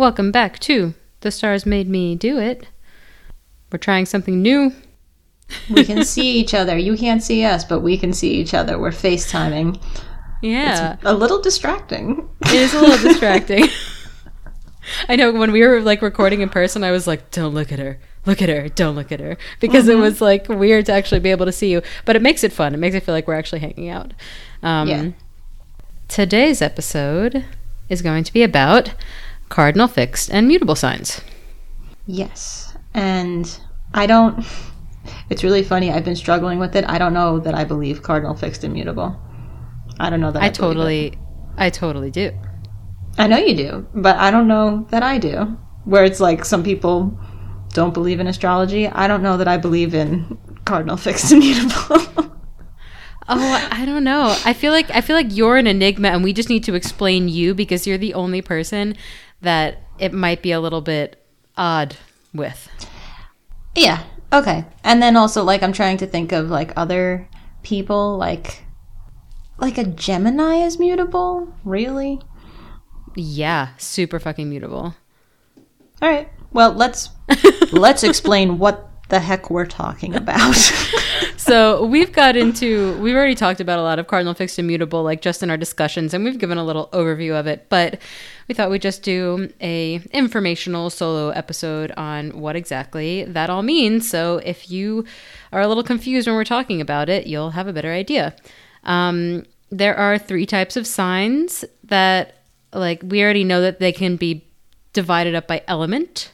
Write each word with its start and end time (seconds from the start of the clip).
Welcome 0.00 0.32
back 0.32 0.58
to 0.60 0.94
The 1.20 1.30
Stars 1.30 1.66
Made 1.66 1.86
Me 1.86 2.16
Do 2.16 2.38
It. 2.38 2.66
We're 3.70 3.76
trying 3.76 4.06
something 4.06 4.40
new. 4.40 4.72
We 5.68 5.84
can 5.84 6.04
see 6.06 6.38
each 6.38 6.54
other. 6.54 6.78
You 6.78 6.96
can't 6.96 7.22
see 7.22 7.44
us, 7.44 7.66
but 7.66 7.80
we 7.80 7.98
can 7.98 8.14
see 8.14 8.30
each 8.30 8.54
other. 8.54 8.78
We're 8.78 8.92
FaceTiming. 8.92 9.78
Yeah. 10.40 10.94
It's 10.94 11.04
a 11.04 11.12
little 11.12 11.42
distracting. 11.42 12.30
It 12.46 12.54
is 12.54 12.72
a 12.72 12.80
little 12.80 13.10
distracting. 13.10 13.66
I 15.10 15.16
know 15.16 15.32
when 15.32 15.52
we 15.52 15.60
were 15.66 15.82
like 15.82 16.00
recording 16.00 16.40
in 16.40 16.48
person, 16.48 16.82
I 16.82 16.92
was 16.92 17.06
like, 17.06 17.30
don't 17.30 17.52
look 17.52 17.70
at 17.70 17.78
her. 17.78 18.00
Look 18.24 18.40
at 18.40 18.48
her. 18.48 18.70
Don't 18.70 18.94
look 18.94 19.12
at 19.12 19.20
her. 19.20 19.36
Because 19.60 19.86
it 19.86 19.96
was 19.96 20.22
like 20.22 20.48
weird 20.48 20.86
to 20.86 20.92
actually 20.92 21.20
be 21.20 21.30
able 21.30 21.44
to 21.44 21.52
see 21.52 21.70
you. 21.70 21.82
But 22.06 22.16
it 22.16 22.22
makes 22.22 22.42
it 22.42 22.54
fun. 22.54 22.72
It 22.72 22.78
makes 22.78 22.96
it 22.96 23.02
feel 23.02 23.14
like 23.14 23.28
we're 23.28 23.34
actually 23.34 23.60
hanging 23.60 23.90
out. 23.90 24.14
Um, 24.62 24.88
Yeah. 24.88 25.10
Today's 26.08 26.62
episode 26.62 27.44
is 27.90 28.00
going 28.00 28.24
to 28.24 28.32
be 28.32 28.42
about 28.42 28.94
cardinal 29.50 29.88
fixed 29.88 30.30
and 30.30 30.48
mutable 30.48 30.74
signs. 30.74 31.20
Yes. 32.06 32.74
And 32.94 33.60
I 33.92 34.06
don't. 34.06 34.44
It's 35.28 35.44
really 35.44 35.62
funny. 35.62 35.90
I've 35.90 36.04
been 36.04 36.16
struggling 36.16 36.58
with 36.58 36.74
it. 36.74 36.84
I 36.88 36.96
don't 36.96 37.12
know 37.12 37.38
that 37.40 37.54
I 37.54 37.64
believe 37.64 38.02
cardinal 38.02 38.34
fixed 38.34 38.64
immutable. 38.64 39.20
I 39.98 40.08
don't 40.08 40.20
know 40.20 40.30
that 40.32 40.42
I, 40.42 40.46
I 40.46 40.50
totally, 40.50 41.18
I 41.56 41.68
totally 41.68 42.10
do. 42.10 42.32
I 43.18 43.26
know 43.26 43.38
you 43.38 43.54
do, 43.54 43.86
but 43.94 44.16
I 44.16 44.30
don't 44.30 44.48
know 44.48 44.86
that 44.90 45.02
I 45.02 45.18
do. 45.18 45.58
Where 45.84 46.04
it's 46.04 46.20
like 46.20 46.44
some 46.44 46.62
people 46.62 47.18
don't 47.72 47.92
believe 47.92 48.20
in 48.20 48.26
astrology. 48.26 48.86
I 48.88 49.06
don't 49.06 49.22
know 49.22 49.36
that 49.36 49.48
I 49.48 49.56
believe 49.56 49.94
in 49.94 50.38
cardinal 50.64 50.96
fixed 51.06 51.32
immutable. 51.32 52.30
Oh, 53.32 53.68
I 53.70 53.84
don't 53.84 54.02
know. 54.02 54.36
I 54.44 54.52
feel 54.52 54.72
like 54.72 54.90
I 54.90 55.00
feel 55.00 55.14
like 55.14 55.36
you're 55.36 55.56
an 55.56 55.66
enigma, 55.66 56.08
and 56.08 56.24
we 56.24 56.32
just 56.32 56.48
need 56.48 56.64
to 56.64 56.74
explain 56.74 57.28
you 57.28 57.54
because 57.54 57.86
you're 57.86 57.98
the 57.98 58.14
only 58.14 58.42
person 58.42 58.96
that 59.42 59.78
it 59.98 60.12
might 60.12 60.42
be 60.42 60.52
a 60.52 60.60
little 60.60 60.80
bit 60.80 61.24
odd 61.56 61.96
with. 62.34 62.68
yeah. 63.74 64.02
Okay. 64.32 64.64
And 64.84 65.02
then 65.02 65.16
also 65.16 65.42
like 65.42 65.62
I'm 65.62 65.72
trying 65.72 65.96
to 65.98 66.06
think 66.06 66.32
of 66.32 66.50
like 66.50 66.72
other 66.76 67.28
people 67.62 68.16
like 68.16 68.64
like 69.58 69.76
a 69.78 69.84
Gemini 69.84 70.56
is 70.64 70.78
mutable? 70.78 71.52
Really? 71.64 72.20
Yeah, 73.14 73.70
super 73.76 74.18
fucking 74.18 74.48
mutable. 74.48 74.94
All 76.00 76.08
right. 76.08 76.28
Well, 76.52 76.72
let's 76.72 77.10
let's 77.72 78.02
explain 78.02 78.58
what 78.58 78.88
the 79.08 79.20
heck 79.20 79.50
we're 79.50 79.66
talking 79.66 80.14
about. 80.14 80.56
So 81.50 81.84
we've 81.84 82.12
got 82.12 82.36
into 82.36 82.96
we've 83.00 83.16
already 83.16 83.34
talked 83.34 83.60
about 83.60 83.80
a 83.80 83.82
lot 83.82 83.98
of 83.98 84.06
cardinal 84.06 84.34
fixed 84.34 84.60
immutable 84.60 85.02
like 85.02 85.20
just 85.20 85.42
in 85.42 85.50
our 85.50 85.56
discussions, 85.56 86.14
and 86.14 86.24
we've 86.24 86.38
given 86.38 86.58
a 86.58 86.64
little 86.64 86.88
overview 86.92 87.36
of 87.36 87.48
it. 87.48 87.66
But 87.68 88.00
we 88.46 88.54
thought 88.54 88.70
we'd 88.70 88.82
just 88.82 89.02
do 89.02 89.52
a 89.60 89.96
informational 90.12 90.90
solo 90.90 91.30
episode 91.30 91.90
on 91.96 92.38
what 92.38 92.54
exactly 92.54 93.24
that 93.24 93.50
all 93.50 93.64
means. 93.64 94.08
So 94.08 94.40
if 94.44 94.70
you 94.70 95.04
are 95.50 95.60
a 95.60 95.66
little 95.66 95.82
confused 95.82 96.28
when 96.28 96.36
we're 96.36 96.44
talking 96.44 96.80
about 96.80 97.08
it, 97.08 97.26
you'll 97.26 97.50
have 97.50 97.66
a 97.66 97.72
better 97.72 97.92
idea. 97.92 98.36
Um, 98.84 99.44
there 99.72 99.96
are 99.96 100.18
three 100.18 100.46
types 100.46 100.76
of 100.76 100.86
signs 100.86 101.64
that, 101.82 102.44
like, 102.72 103.02
we 103.04 103.24
already 103.24 103.42
know 103.42 103.60
that 103.60 103.80
they 103.80 103.90
can 103.90 104.14
be 104.14 104.46
divided 104.92 105.34
up 105.34 105.48
by 105.48 105.64
element, 105.66 106.30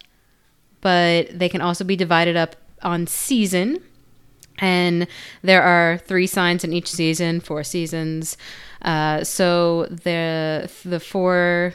but 0.83 1.31
they 1.39 1.48
can 1.48 1.62
also 1.62 1.84
be 1.84 1.97
divided 1.97 2.37
up 2.37 2.55
on 2.83 3.06
season. 3.06 3.83
And 4.59 5.06
there 5.43 5.62
are 5.62 5.99
three 5.99 6.27
signs 6.27 6.65
in 6.65 6.72
each 6.72 6.91
season, 6.91 7.41
four 7.41 7.62
seasons. 7.65 8.37
Uh, 8.83 9.25
so 9.25 9.87
the 9.87 10.71
the 10.84 11.00
four, 11.00 11.75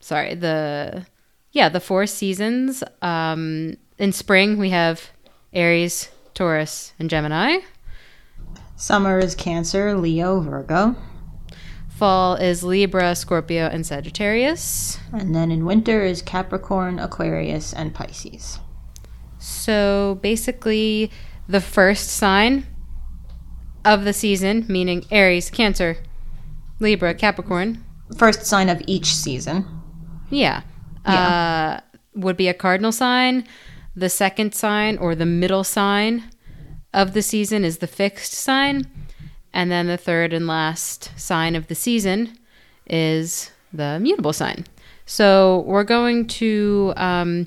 sorry, 0.00 0.34
the 0.34 1.06
yeah, 1.52 1.68
the 1.68 1.80
four 1.80 2.06
seasons. 2.06 2.82
Um, 3.02 3.76
in 3.98 4.12
spring 4.12 4.58
we 4.58 4.70
have 4.70 5.10
Aries, 5.52 6.10
Taurus, 6.34 6.92
and 6.98 7.10
Gemini. 7.10 7.58
Summer 8.76 9.18
is 9.18 9.34
Cancer, 9.34 9.94
Leo, 9.96 10.40
Virgo. 10.40 10.96
Fall 11.88 12.34
is 12.34 12.64
Libra, 12.64 13.14
Scorpio, 13.14 13.66
and 13.66 13.86
Sagittarius. 13.86 14.98
And 15.12 15.36
then 15.36 15.52
in 15.52 15.64
winter 15.64 16.02
is 16.02 16.20
Capricorn, 16.20 16.98
Aquarius, 16.98 17.72
and 17.72 17.94
Pisces. 17.94 18.58
So 19.38 20.18
basically, 20.20 21.12
the 21.48 21.60
first 21.60 22.08
sign 22.10 22.66
of 23.84 24.04
the 24.04 24.12
season, 24.12 24.64
meaning 24.68 25.04
Aries, 25.10 25.50
Cancer, 25.50 25.96
Libra, 26.80 27.14
Capricorn, 27.14 27.84
First 28.16 28.44
sign 28.44 28.68
of 28.68 28.82
each 28.86 29.14
season. 29.14 29.64
yeah, 30.30 30.62
Uh, 31.06 31.80
would 32.14 32.36
be 32.36 32.46
a 32.48 32.54
cardinal 32.54 32.92
sign. 32.92 33.44
The 33.96 34.08
second 34.10 34.54
sign 34.54 34.98
or 34.98 35.14
the 35.14 35.26
middle 35.26 35.64
sign 35.64 36.24
of 36.92 37.14
the 37.14 37.22
season 37.22 37.64
is 37.64 37.78
the 37.78 37.86
fixed 37.86 38.32
sign. 38.34 38.86
And 39.54 39.70
then 39.70 39.86
the 39.86 39.96
third 39.96 40.32
and 40.34 40.46
last 40.46 41.10
sign 41.16 41.56
of 41.56 41.66
the 41.68 41.74
season 41.74 42.36
is 42.86 43.50
the 43.72 43.98
mutable 44.00 44.32
sign. 44.34 44.66
So 45.06 45.64
we're 45.66 45.84
going 45.84 46.26
to 46.28 46.92
um, 46.96 47.46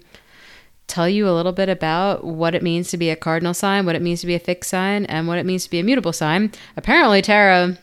tell 0.88 1.09
you 1.09 1.28
a 1.28 1.31
little 1.31 1.51
bit 1.51 1.69
about 1.69 2.23
what 2.23 2.53
it 2.56 2.62
means 2.63 2.90
to 2.91 2.97
be 2.97 3.09
a 3.09 3.16
cardinal 3.16 3.53
sign, 3.53 3.85
what 3.85 3.96
it 3.96 4.01
means 4.01 4.22
to 4.22 4.28
be 4.28 4.35
a 4.35 4.40
fixed 4.40 4.69
sign, 4.69 5.06
and 5.06 5.28
what 5.28 5.38
it 5.38 5.46
means 5.46 5.63
to 5.63 5.69
be 5.69 5.79
a 5.79 5.84
mutable 5.84 6.13
sign. 6.13 6.51
Apparently, 6.78 7.22
Tara 7.22 7.78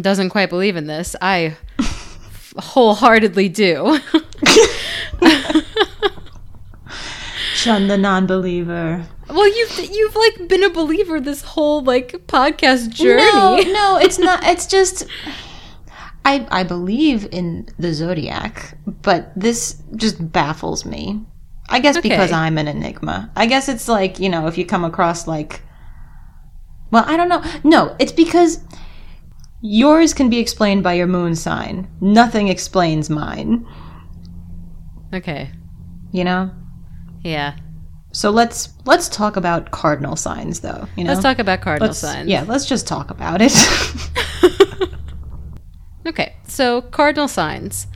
doesn't 0.00 0.30
quite 0.30 0.50
believe 0.50 0.76
in 0.76 0.86
this. 0.86 1.16
I 1.20 1.56
wholeheartedly 2.58 3.48
do. 3.48 3.98
Shun 7.54 7.88
the 7.88 7.98
non-believer. 7.98 9.04
well, 9.28 9.48
you've 9.56 9.78
you've 9.90 10.14
like 10.14 10.48
been 10.48 10.62
a 10.62 10.70
believer 10.70 11.20
this 11.20 11.42
whole 11.42 11.82
like 11.82 12.12
podcast 12.26 12.90
journey. 12.90 13.24
No, 13.24 13.60
no, 13.72 13.98
it's 13.98 14.18
not. 14.18 14.44
It's 14.44 14.66
just. 14.66 15.06
I 16.24 16.46
I 16.50 16.62
believe 16.62 17.26
in 17.32 17.68
the 17.78 17.92
zodiac, 17.92 18.76
but 18.86 19.32
this 19.34 19.82
just 19.96 20.30
baffles 20.32 20.84
me. 20.84 21.20
I 21.68 21.80
guess 21.80 21.98
because 22.00 22.32
I'm 22.32 22.58
an 22.58 22.68
enigma. 22.68 23.30
I 23.36 23.46
guess 23.46 23.68
it's 23.68 23.88
like 23.88 24.18
you 24.18 24.28
know 24.28 24.46
if 24.46 24.58
you 24.58 24.64
come 24.66 24.84
across 24.84 25.26
like. 25.26 25.62
Well, 26.90 27.04
I 27.06 27.16
don't 27.18 27.28
know. 27.28 27.42
No, 27.64 27.94
it's 27.98 28.12
because 28.12 28.60
yours 29.60 30.14
can 30.14 30.30
be 30.30 30.38
explained 30.38 30.82
by 30.82 30.94
your 30.94 31.06
moon 31.06 31.34
sign. 31.34 31.86
Nothing 32.00 32.48
explains 32.48 33.10
mine. 33.10 33.66
Okay. 35.12 35.50
You 36.12 36.24
know. 36.24 36.50
Yeah. 37.22 37.56
So 38.12 38.30
let's 38.30 38.70
let's 38.86 39.08
talk 39.10 39.36
about 39.36 39.70
cardinal 39.70 40.16
signs, 40.16 40.60
though. 40.60 40.88
You 40.96 41.04
know, 41.04 41.10
Let's 41.10 41.22
talk 41.22 41.38
about 41.38 41.60
cardinal 41.60 41.88
Let's- 41.88 41.98
signs. 41.98 42.28
Yeah, 42.28 42.44
let's 42.48 42.64
just 42.64 42.86
talk 42.86 43.10
about 43.10 43.40
it. 43.42 43.52
Okay, 46.06 46.34
so 46.46 46.80
cardinal 46.80 47.28
signs 47.28 47.86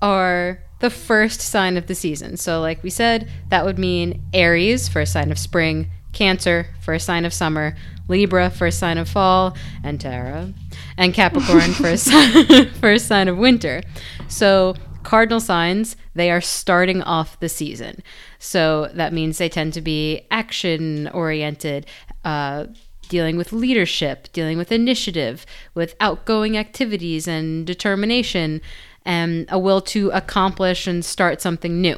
are 0.00 0.62
the 0.82 0.90
first 0.90 1.40
sign 1.40 1.76
of 1.76 1.86
the 1.86 1.94
season. 1.94 2.36
So, 2.36 2.60
like 2.60 2.82
we 2.82 2.90
said, 2.90 3.30
that 3.48 3.64
would 3.64 3.78
mean 3.78 4.20
Aries 4.34 4.88
for 4.88 5.00
a 5.00 5.06
sign 5.06 5.30
of 5.30 5.38
spring, 5.38 5.90
Cancer 6.12 6.66
for 6.82 6.92
a 6.92 7.00
sign 7.00 7.24
of 7.24 7.32
summer, 7.32 7.74
Libra 8.08 8.50
for 8.50 8.66
a 8.66 8.72
sign 8.72 8.98
of 8.98 9.08
fall, 9.08 9.56
and 9.82 9.98
Tara, 9.98 10.52
and 10.98 11.14
Capricorn 11.14 11.72
for 11.72 11.88
a 11.88 11.96
sign, 11.96 12.68
for 12.80 12.92
a 12.92 12.98
sign 12.98 13.28
of 13.28 13.38
winter. 13.38 13.80
So, 14.28 14.74
cardinal 15.04 15.40
signs, 15.40 15.96
they 16.14 16.30
are 16.30 16.40
starting 16.40 17.00
off 17.02 17.40
the 17.40 17.48
season. 17.48 18.02
So, 18.40 18.90
that 18.92 19.12
means 19.12 19.38
they 19.38 19.48
tend 19.48 19.72
to 19.74 19.80
be 19.80 20.26
action 20.30 21.08
oriented. 21.08 21.86
Uh, 22.24 22.66
dealing 23.08 23.36
with 23.36 23.52
leadership, 23.52 24.32
dealing 24.32 24.56
with 24.56 24.72
initiative, 24.72 25.44
with 25.74 25.94
outgoing 26.00 26.56
activities 26.56 27.28
and 27.28 27.66
determination, 27.66 28.58
and 29.04 29.46
a 29.48 29.58
will 29.58 29.80
to 29.80 30.10
accomplish 30.10 30.86
and 30.86 31.04
start 31.04 31.40
something 31.40 31.80
new. 31.80 31.96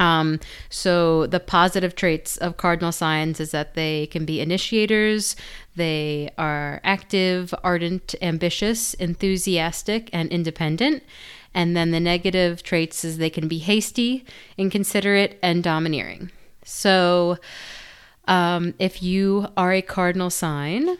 Um, 0.00 0.38
so 0.68 1.26
the 1.26 1.40
positive 1.40 1.96
traits 1.96 2.36
of 2.36 2.56
cardinal 2.56 2.92
signs 2.92 3.40
is 3.40 3.50
that 3.50 3.74
they 3.74 4.06
can 4.06 4.24
be 4.24 4.40
initiators, 4.40 5.34
they 5.74 6.30
are 6.38 6.80
active, 6.84 7.52
ardent, 7.64 8.14
ambitious, 8.22 8.94
enthusiastic, 8.94 10.08
and 10.12 10.30
independent. 10.30 11.02
And 11.54 11.76
then 11.76 11.90
the 11.90 12.00
negative 12.00 12.62
traits 12.62 13.04
is 13.04 13.18
they 13.18 13.30
can 13.30 13.48
be 13.48 13.58
hasty, 13.58 14.24
inconsiderate, 14.56 15.38
and 15.42 15.64
domineering. 15.64 16.30
So 16.64 17.38
um, 18.28 18.74
if 18.78 19.02
you 19.02 19.48
are 19.56 19.72
a 19.72 19.82
cardinal 19.82 20.30
sign, 20.30 20.98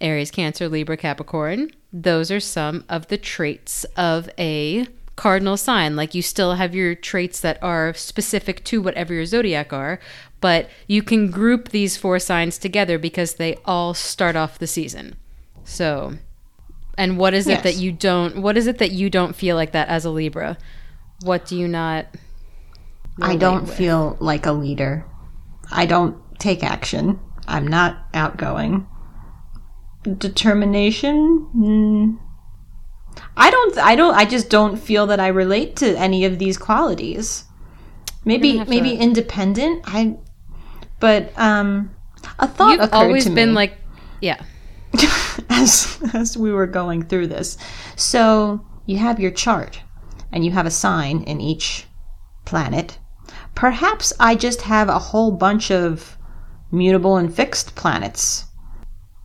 Aries, 0.00 0.30
Cancer, 0.30 0.68
Libra, 0.68 0.96
Capricorn, 0.96 1.70
those 1.92 2.30
are 2.30 2.40
some 2.40 2.84
of 2.88 3.08
the 3.08 3.18
traits 3.18 3.84
of 3.96 4.28
a 4.38 4.86
cardinal 5.16 5.56
sign. 5.56 5.96
Like 5.96 6.14
you 6.14 6.22
still 6.22 6.54
have 6.54 6.74
your 6.74 6.94
traits 6.94 7.40
that 7.40 7.62
are 7.62 7.92
specific 7.94 8.64
to 8.66 8.80
whatever 8.80 9.12
your 9.14 9.26
zodiac 9.26 9.72
are, 9.72 10.00
but 10.40 10.70
you 10.86 11.02
can 11.02 11.30
group 11.30 11.68
these 11.70 11.96
four 11.96 12.18
signs 12.18 12.56
together 12.58 12.98
because 12.98 13.34
they 13.34 13.56
all 13.64 13.92
start 13.92 14.36
off 14.36 14.58
the 14.58 14.66
season. 14.66 15.16
So, 15.64 16.14
and 16.96 17.18
what 17.18 17.34
is 17.34 17.46
it 17.46 17.50
Yes. 17.50 17.62
that 17.64 17.76
you 17.76 17.92
don't 17.92 18.40
what 18.42 18.56
is 18.56 18.66
it 18.66 18.78
that 18.78 18.92
you 18.92 19.10
don't 19.10 19.34
feel 19.36 19.56
like 19.56 19.72
that 19.72 19.88
as 19.88 20.04
a 20.04 20.10
Libra? 20.10 20.56
What 21.22 21.44
do 21.46 21.56
you 21.56 21.68
not 21.68 22.06
I 23.20 23.36
don't 23.36 23.62
with? 23.66 23.74
feel 23.74 24.16
like 24.20 24.46
a 24.46 24.52
leader. 24.52 25.04
I 25.70 25.84
don't 25.86 26.16
take 26.38 26.62
action. 26.64 27.20
I'm 27.46 27.66
not 27.66 27.98
outgoing. 28.14 28.86
Determination? 30.02 31.46
Mm. 31.54 32.18
I 33.36 33.50
don't 33.50 33.78
I 33.78 33.94
don't 33.96 34.14
I 34.14 34.24
just 34.24 34.50
don't 34.50 34.76
feel 34.76 35.06
that 35.08 35.20
I 35.20 35.28
relate 35.28 35.76
to 35.76 35.98
any 35.98 36.24
of 36.24 36.38
these 36.38 36.56
qualities. 36.56 37.44
Maybe 38.24 38.62
maybe 38.64 38.96
to- 38.96 39.02
independent. 39.02 39.82
I 39.86 40.16
but 41.00 41.32
um 41.38 41.90
a 42.38 42.46
thought 42.46 42.80
You've 42.80 42.92
always 42.92 43.28
been 43.28 43.50
me 43.50 43.54
like, 43.54 43.78
yeah. 44.20 44.42
as 45.50 45.98
as 46.14 46.36
we 46.36 46.52
were 46.52 46.66
going 46.66 47.02
through 47.02 47.28
this. 47.28 47.56
So 47.96 48.64
you 48.86 48.98
have 48.98 49.20
your 49.20 49.30
chart 49.30 49.80
and 50.32 50.44
you 50.44 50.50
have 50.52 50.66
a 50.66 50.70
sign 50.70 51.22
in 51.24 51.40
each 51.40 51.86
planet. 52.44 52.98
Perhaps 53.54 54.12
I 54.18 54.34
just 54.34 54.62
have 54.62 54.88
a 54.88 54.98
whole 54.98 55.32
bunch 55.32 55.70
of 55.70 56.16
mutable 56.72 57.16
and 57.16 57.34
fixed 57.34 57.74
planets. 57.74 58.46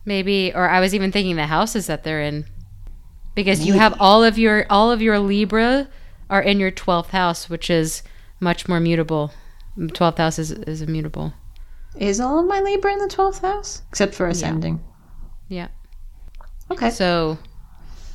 Maybe, 0.06 0.52
or 0.54 0.68
I 0.68 0.80
was 0.80 0.94
even 0.94 1.12
thinking 1.12 1.36
the 1.36 1.46
houses 1.46 1.86
that 1.88 2.02
they're 2.02 2.22
in, 2.22 2.46
because 3.34 3.66
you 3.66 3.74
have 3.74 3.94
all 4.00 4.24
of 4.24 4.38
your 4.38 4.64
all 4.70 4.90
of 4.90 5.02
your 5.02 5.18
Libra 5.18 5.88
are 6.30 6.40
in 6.40 6.58
your 6.58 6.70
twelfth 6.70 7.10
house, 7.10 7.50
which 7.50 7.68
is 7.68 8.02
much 8.40 8.66
more 8.66 8.80
mutable. 8.80 9.32
Twelfth 9.92 10.16
house 10.16 10.38
is, 10.38 10.52
is 10.52 10.80
immutable. 10.80 11.34
Is 11.98 12.20
all 12.20 12.38
of 12.38 12.46
my 12.46 12.60
Libra 12.60 12.92
in 12.92 12.98
the 12.98 13.06
12th 13.06 13.40
house? 13.40 13.82
Except 13.88 14.14
for 14.14 14.26
ascending. 14.26 14.82
Yeah. 15.48 15.68
Okay. 16.70 16.90
So 16.90 17.38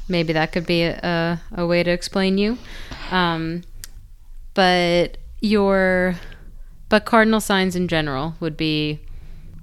maybe 0.08 0.34
that 0.34 0.52
could 0.52 0.66
be 0.66 0.84
a, 0.84 1.42
a 1.54 1.66
way 1.66 1.82
to 1.84 1.90
explain 1.90 2.38
you. 2.38 2.58
Um, 3.10 3.64
but 4.54 5.18
your 5.40 6.16
but 6.90 7.06
cardinal 7.06 7.40
signs 7.40 7.76
in 7.76 7.88
general 7.88 8.36
would 8.40 8.58
be 8.58 9.00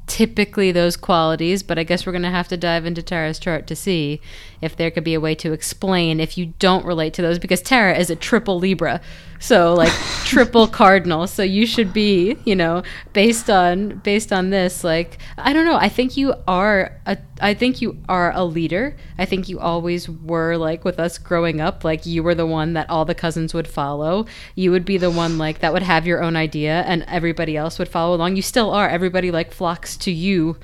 typically 0.08 0.72
those 0.72 0.96
qualities, 0.96 1.62
but 1.62 1.78
I 1.78 1.84
guess 1.84 2.05
we're 2.05 2.12
going 2.12 2.22
to 2.22 2.31
have 2.31 2.49
to 2.49 2.56
dive 2.56 2.84
into 2.84 3.02
Tara's 3.02 3.38
chart 3.38 3.66
to 3.69 3.76
see 3.76 4.20
if 4.60 4.76
there 4.76 4.90
could 4.90 5.05
be 5.05 5.14
a 5.14 5.20
way 5.20 5.34
to 5.37 5.52
explain 5.52 6.20
if 6.20 6.37
you 6.37 6.55
don't 6.58 6.84
relate 6.84 7.14
to 7.14 7.22
those 7.22 7.38
because 7.38 7.62
Tara 7.62 7.96
is 7.96 8.10
a 8.10 8.16
triple 8.16 8.58
Libra. 8.58 9.00
So 9.40 9.72
like 9.75 9.93
triple 10.25 10.66
cardinal. 10.66 11.26
So 11.26 11.43
you 11.43 11.66
should 11.66 11.93
be, 11.93 12.37
you 12.44 12.56
know, 12.56 12.82
based 13.12 13.49
on 13.49 13.99
based 13.99 14.32
on 14.32 14.50
this 14.50 14.82
like 14.82 15.19
I 15.37 15.52
don't 15.52 15.64
know, 15.64 15.76
I 15.76 15.88
think 15.88 16.16
you 16.16 16.34
are 16.46 17.00
a 17.06 17.19
I 17.40 17.55
think 17.55 17.81
you 17.81 17.99
are 18.08 18.32
a 18.32 18.44
leader. 18.44 18.96
I 19.16 19.25
think 19.25 19.49
you 19.49 19.60
always 19.60 20.08
were 20.08 20.56
like 20.56 20.84
with 20.84 20.99
us 20.99 21.19
growing 21.19 21.61
up, 21.61 21.84
like 21.84 22.04
you 22.04 22.22
were 22.22 22.34
the 22.34 22.46
one 22.46 22.72
that 22.72 22.90
all 22.90 23.04
the 23.04 23.14
cousins 23.14 23.54
would 23.54 23.69
follow. 23.69 24.26
You 24.56 24.72
would 24.72 24.84
be 24.84 24.99
the 24.99 25.11
one 25.11 25.38
like 25.38 25.61
that 25.61 25.72
would 25.72 25.82
have 25.84 26.06
your 26.06 26.22
own 26.22 26.34
idea 26.34 26.82
and 26.82 27.04
everybody 27.06 27.56
else 27.56 27.78
would 27.78 27.88
follow 27.88 28.16
along. 28.16 28.34
You 28.34 28.43
still 28.43 28.70
are. 28.70 28.88
Everybody 28.88 29.31
like 29.31 29.52
flocks 29.52 29.96
to 29.99 30.11
you 30.11 30.56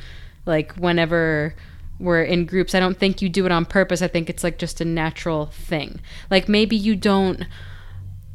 like 0.47 0.75
whenever 0.75 1.55
we're 2.05 2.23
in 2.23 2.47
groups. 2.47 2.75
I 2.75 2.81
don't 2.81 2.99
think 2.99 3.21
you 3.23 3.29
do 3.29 3.47
it 3.47 3.53
on 3.53 3.65
purpose. 3.65 4.03
I 4.03 4.09
think 4.09 4.31
it's 4.31 4.45
like 4.45 4.59
just 4.59 4.81
a 4.81 4.85
natural 4.85 5.47
thing. 5.47 6.01
Like 6.31 6.49
maybe 6.49 6.77
you 6.77 6.95
don't 6.97 7.45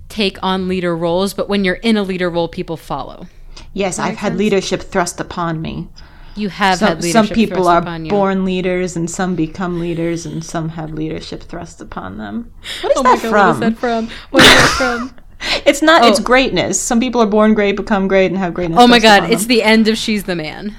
take 0.10 0.38
on 0.44 0.68
leader 0.68 0.96
roles, 0.98 1.34
but 1.34 1.48
when 1.48 1.64
you're 1.64 1.76
in 1.76 1.96
a 1.98 2.04
leader 2.04 2.30
role, 2.30 2.48
people 2.48 2.78
follow. 2.78 3.28
yes, 3.74 4.00
I've 4.00 4.18
had 4.18 4.36
leadership 4.38 4.82
thrust 4.82 5.20
upon 5.20 5.62
me. 5.62 5.88
You 6.36 6.50
have 6.50 6.80
Some, 6.80 6.88
had 6.88 7.04
leadership 7.04 7.28
some 7.28 7.36
people 7.36 7.68
are 7.68 7.82
born 7.82 8.46
leaders 8.46 8.96
and 8.96 9.10
some 9.10 9.36
become 9.36 9.80
leaders 9.80 10.26
and 10.26 10.44
some 10.44 10.70
have 10.70 10.92
leadership 10.92 11.44
thrust 11.44 11.82
upon 11.82 12.18
them. 12.18 12.54
What 12.82 12.92
is 12.92 12.98
Oh 12.98 13.04
that 13.04 13.22
god, 13.22 13.30
from? 13.30 13.32
what 13.32 13.54
is 13.54 13.60
that 13.60 13.78
from? 13.78 14.10
What 14.32 14.44
is 14.44 14.50
that 14.50 14.76
from? 14.78 15.16
It's 15.66 15.82
not. 15.82 16.04
It's 16.06 16.20
Oh. 16.20 16.24
greatness. 16.24 16.80
Some 16.82 17.00
people 17.00 17.22
are 17.22 17.26
born 17.28 17.54
great, 17.54 17.78
become 17.78 18.08
great, 18.10 18.26
and 18.26 18.38
have 18.38 18.54
greatness. 18.54 18.78
Oh 18.82 18.88
my 18.88 19.00
god, 19.00 19.30
it's 19.32 19.44
them. 19.44 19.48
the 19.50 19.64
end 19.64 19.88
of 19.88 19.98
She's 19.98 20.26
the 20.26 20.36
Man. 20.36 20.76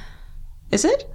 Is 0.71 0.85
it? 0.85 1.09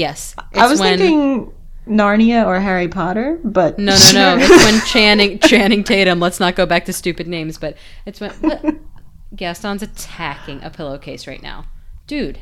Yes. 0.00 0.34
I 0.54 0.66
was 0.66 0.80
when- 0.80 0.98
thinking 0.98 1.52
Narnia 1.86 2.46
or 2.46 2.58
Harry 2.58 2.88
Potter, 2.88 3.38
but 3.44 3.78
No, 3.78 3.94
no, 4.14 4.36
no. 4.36 4.38
it's 4.40 4.64
when 4.64 4.80
Channing 4.86 5.38
Channing 5.40 5.84
Tatum. 5.84 6.20
Let's 6.20 6.40
not 6.40 6.56
go 6.56 6.64
back 6.64 6.86
to 6.86 6.92
stupid 6.94 7.26
names, 7.26 7.58
but 7.58 7.76
it's 8.06 8.18
when 8.18 8.30
what? 8.40 8.64
Gaston's 9.36 9.82
attacking 9.82 10.62
a 10.64 10.70
pillowcase 10.70 11.26
right 11.26 11.42
now, 11.42 11.66
dude. 12.06 12.40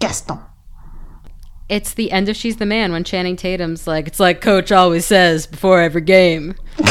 Gaston. 0.00 0.40
It's 1.68 1.92
the 1.94 2.10
end 2.10 2.28
of 2.28 2.36
She's 2.36 2.56
the 2.56 2.66
Man 2.66 2.90
when 2.92 3.04
Channing 3.04 3.36
Tatum's 3.36 3.86
like, 3.86 4.06
it's 4.06 4.20
like 4.20 4.40
Coach 4.40 4.72
always 4.72 5.06
says 5.06 5.46
before 5.46 5.80
every 5.80 6.00
game. 6.02 6.54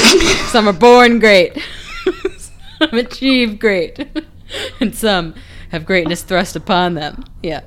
some 0.47 0.67
are 0.67 0.73
born 0.73 1.19
great, 1.19 1.57
some 2.79 2.93
achieve 2.93 3.59
great, 3.59 3.99
and 4.79 4.95
some 4.95 5.35
have 5.69 5.85
greatness 5.85 6.21
thrust 6.23 6.55
upon 6.55 6.93
them. 6.95 7.23
Yeah. 7.41 7.61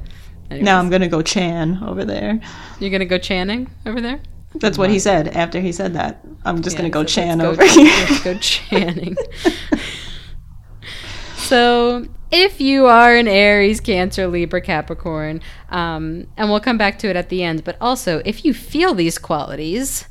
Anyways, 0.50 0.64
Now 0.64 0.78
I'm 0.78 0.88
gonna 0.90 1.08
go 1.08 1.22
Chan 1.22 1.82
over 1.84 2.04
there. 2.04 2.40
you're 2.80 2.90
gonna 2.90 3.04
go 3.04 3.18
Channing 3.18 3.68
over 3.84 4.00
there. 4.00 4.20
That's 4.56 4.78
what 4.78 4.88
he 4.90 4.98
said 4.98 5.28
after 5.28 5.60
he 5.60 5.72
said 5.72 5.94
that. 5.94 6.24
I'm 6.44 6.62
just 6.62 6.76
gonna 6.76 6.88
go 6.90 7.02
so 7.02 7.06
Chan 7.06 7.40
over 7.40 7.64
here. 7.66 7.84
Let's 7.84 8.22
go 8.24 8.34
Channing. 8.38 9.16
so, 11.36 12.06
if 12.30 12.60
you 12.60 12.86
are 12.86 13.14
an 13.14 13.28
Aries, 13.28 13.80
Cancer, 13.80 14.26
Libra, 14.26 14.60
Capricorn, 14.60 15.40
um, 15.68 16.26
and 16.36 16.48
we'll 16.50 16.60
come 16.60 16.78
back 16.78 16.98
to 17.00 17.08
it 17.08 17.16
at 17.16 17.28
the 17.28 17.42
end, 17.42 17.64
but 17.64 17.76
also 17.80 18.20
if 18.24 18.44
you 18.44 18.52
feel 18.52 18.94
these 18.94 19.18
qualities 19.18 20.06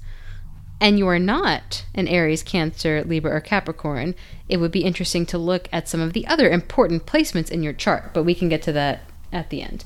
and 0.79 0.97
you 0.99 1.07
are 1.07 1.19
not 1.19 1.85
an 1.93 2.07
Aries, 2.07 2.43
Cancer, 2.43 3.03
Libra, 3.03 3.31
or 3.35 3.41
Capricorn, 3.41 4.15
it 4.47 4.57
would 4.57 4.71
be 4.71 4.83
interesting 4.83 5.25
to 5.27 5.37
look 5.37 5.67
at 5.73 5.87
some 5.89 5.99
of 6.01 6.13
the 6.13 6.25
other 6.27 6.49
important 6.49 7.05
placements 7.05 7.49
in 7.51 7.63
your 7.63 7.73
chart, 7.73 8.13
but 8.13 8.23
we 8.23 8.35
can 8.35 8.47
get 8.49 8.61
to 8.63 8.71
that 8.73 9.01
at 9.31 9.50
the 9.50 9.62
end. 9.62 9.86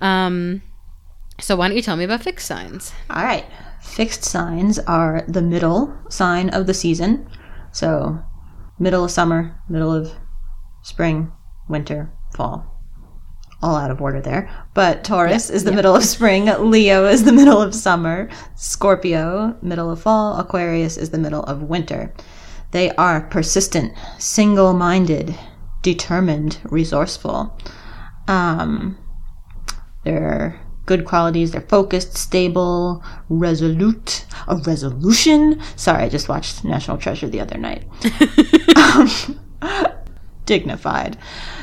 Um, 0.00 0.62
so, 1.38 1.56
why 1.56 1.68
don't 1.68 1.76
you 1.76 1.82
tell 1.82 1.96
me 1.96 2.04
about 2.04 2.22
fixed 2.22 2.46
signs? 2.46 2.92
All 3.08 3.24
right. 3.24 3.46
Fixed 3.80 4.24
signs 4.24 4.78
are 4.80 5.24
the 5.26 5.42
middle 5.42 5.96
sign 6.10 6.50
of 6.50 6.66
the 6.66 6.74
season. 6.74 7.28
So, 7.72 8.22
middle 8.78 9.04
of 9.04 9.10
summer, 9.10 9.60
middle 9.68 9.92
of 9.92 10.12
spring, 10.82 11.32
winter, 11.68 12.12
fall. 12.34 12.66
All 13.62 13.76
out 13.76 13.90
of 13.90 14.00
order 14.00 14.20
there. 14.20 14.50
But 14.74 15.04
Taurus 15.04 15.50
is 15.50 15.64
the 15.64 15.72
middle 15.72 15.94
of 15.94 16.04
spring, 16.04 16.46
Leo 16.70 17.06
is 17.06 17.24
the 17.24 17.32
middle 17.32 17.60
of 17.60 17.74
summer, 17.74 18.28
Scorpio, 18.54 19.56
middle 19.62 19.90
of 19.90 20.00
fall, 20.00 20.38
Aquarius 20.38 20.96
is 20.96 21.10
the 21.10 21.18
middle 21.18 21.42
of 21.44 21.62
winter. 21.62 22.12
They 22.70 22.90
are 22.92 23.20
persistent, 23.20 23.92
single 24.18 24.72
minded, 24.72 25.34
determined, 25.82 26.58
resourceful. 26.64 27.58
Um, 28.30 28.96
they're 30.04 30.60
good 30.86 31.04
qualities. 31.04 31.52
They're 31.52 31.60
focused, 31.60 32.16
stable, 32.16 33.02
resolute. 33.28 34.24
A 34.48 34.56
resolution. 34.56 35.60
Sorry, 35.76 36.04
I 36.04 36.08
just 36.08 36.28
watched 36.28 36.64
National 36.64 36.96
Treasure 36.96 37.28
the 37.28 37.40
other 37.40 37.58
night. 37.58 37.84
um, 38.76 39.38
dignified. 40.46 41.16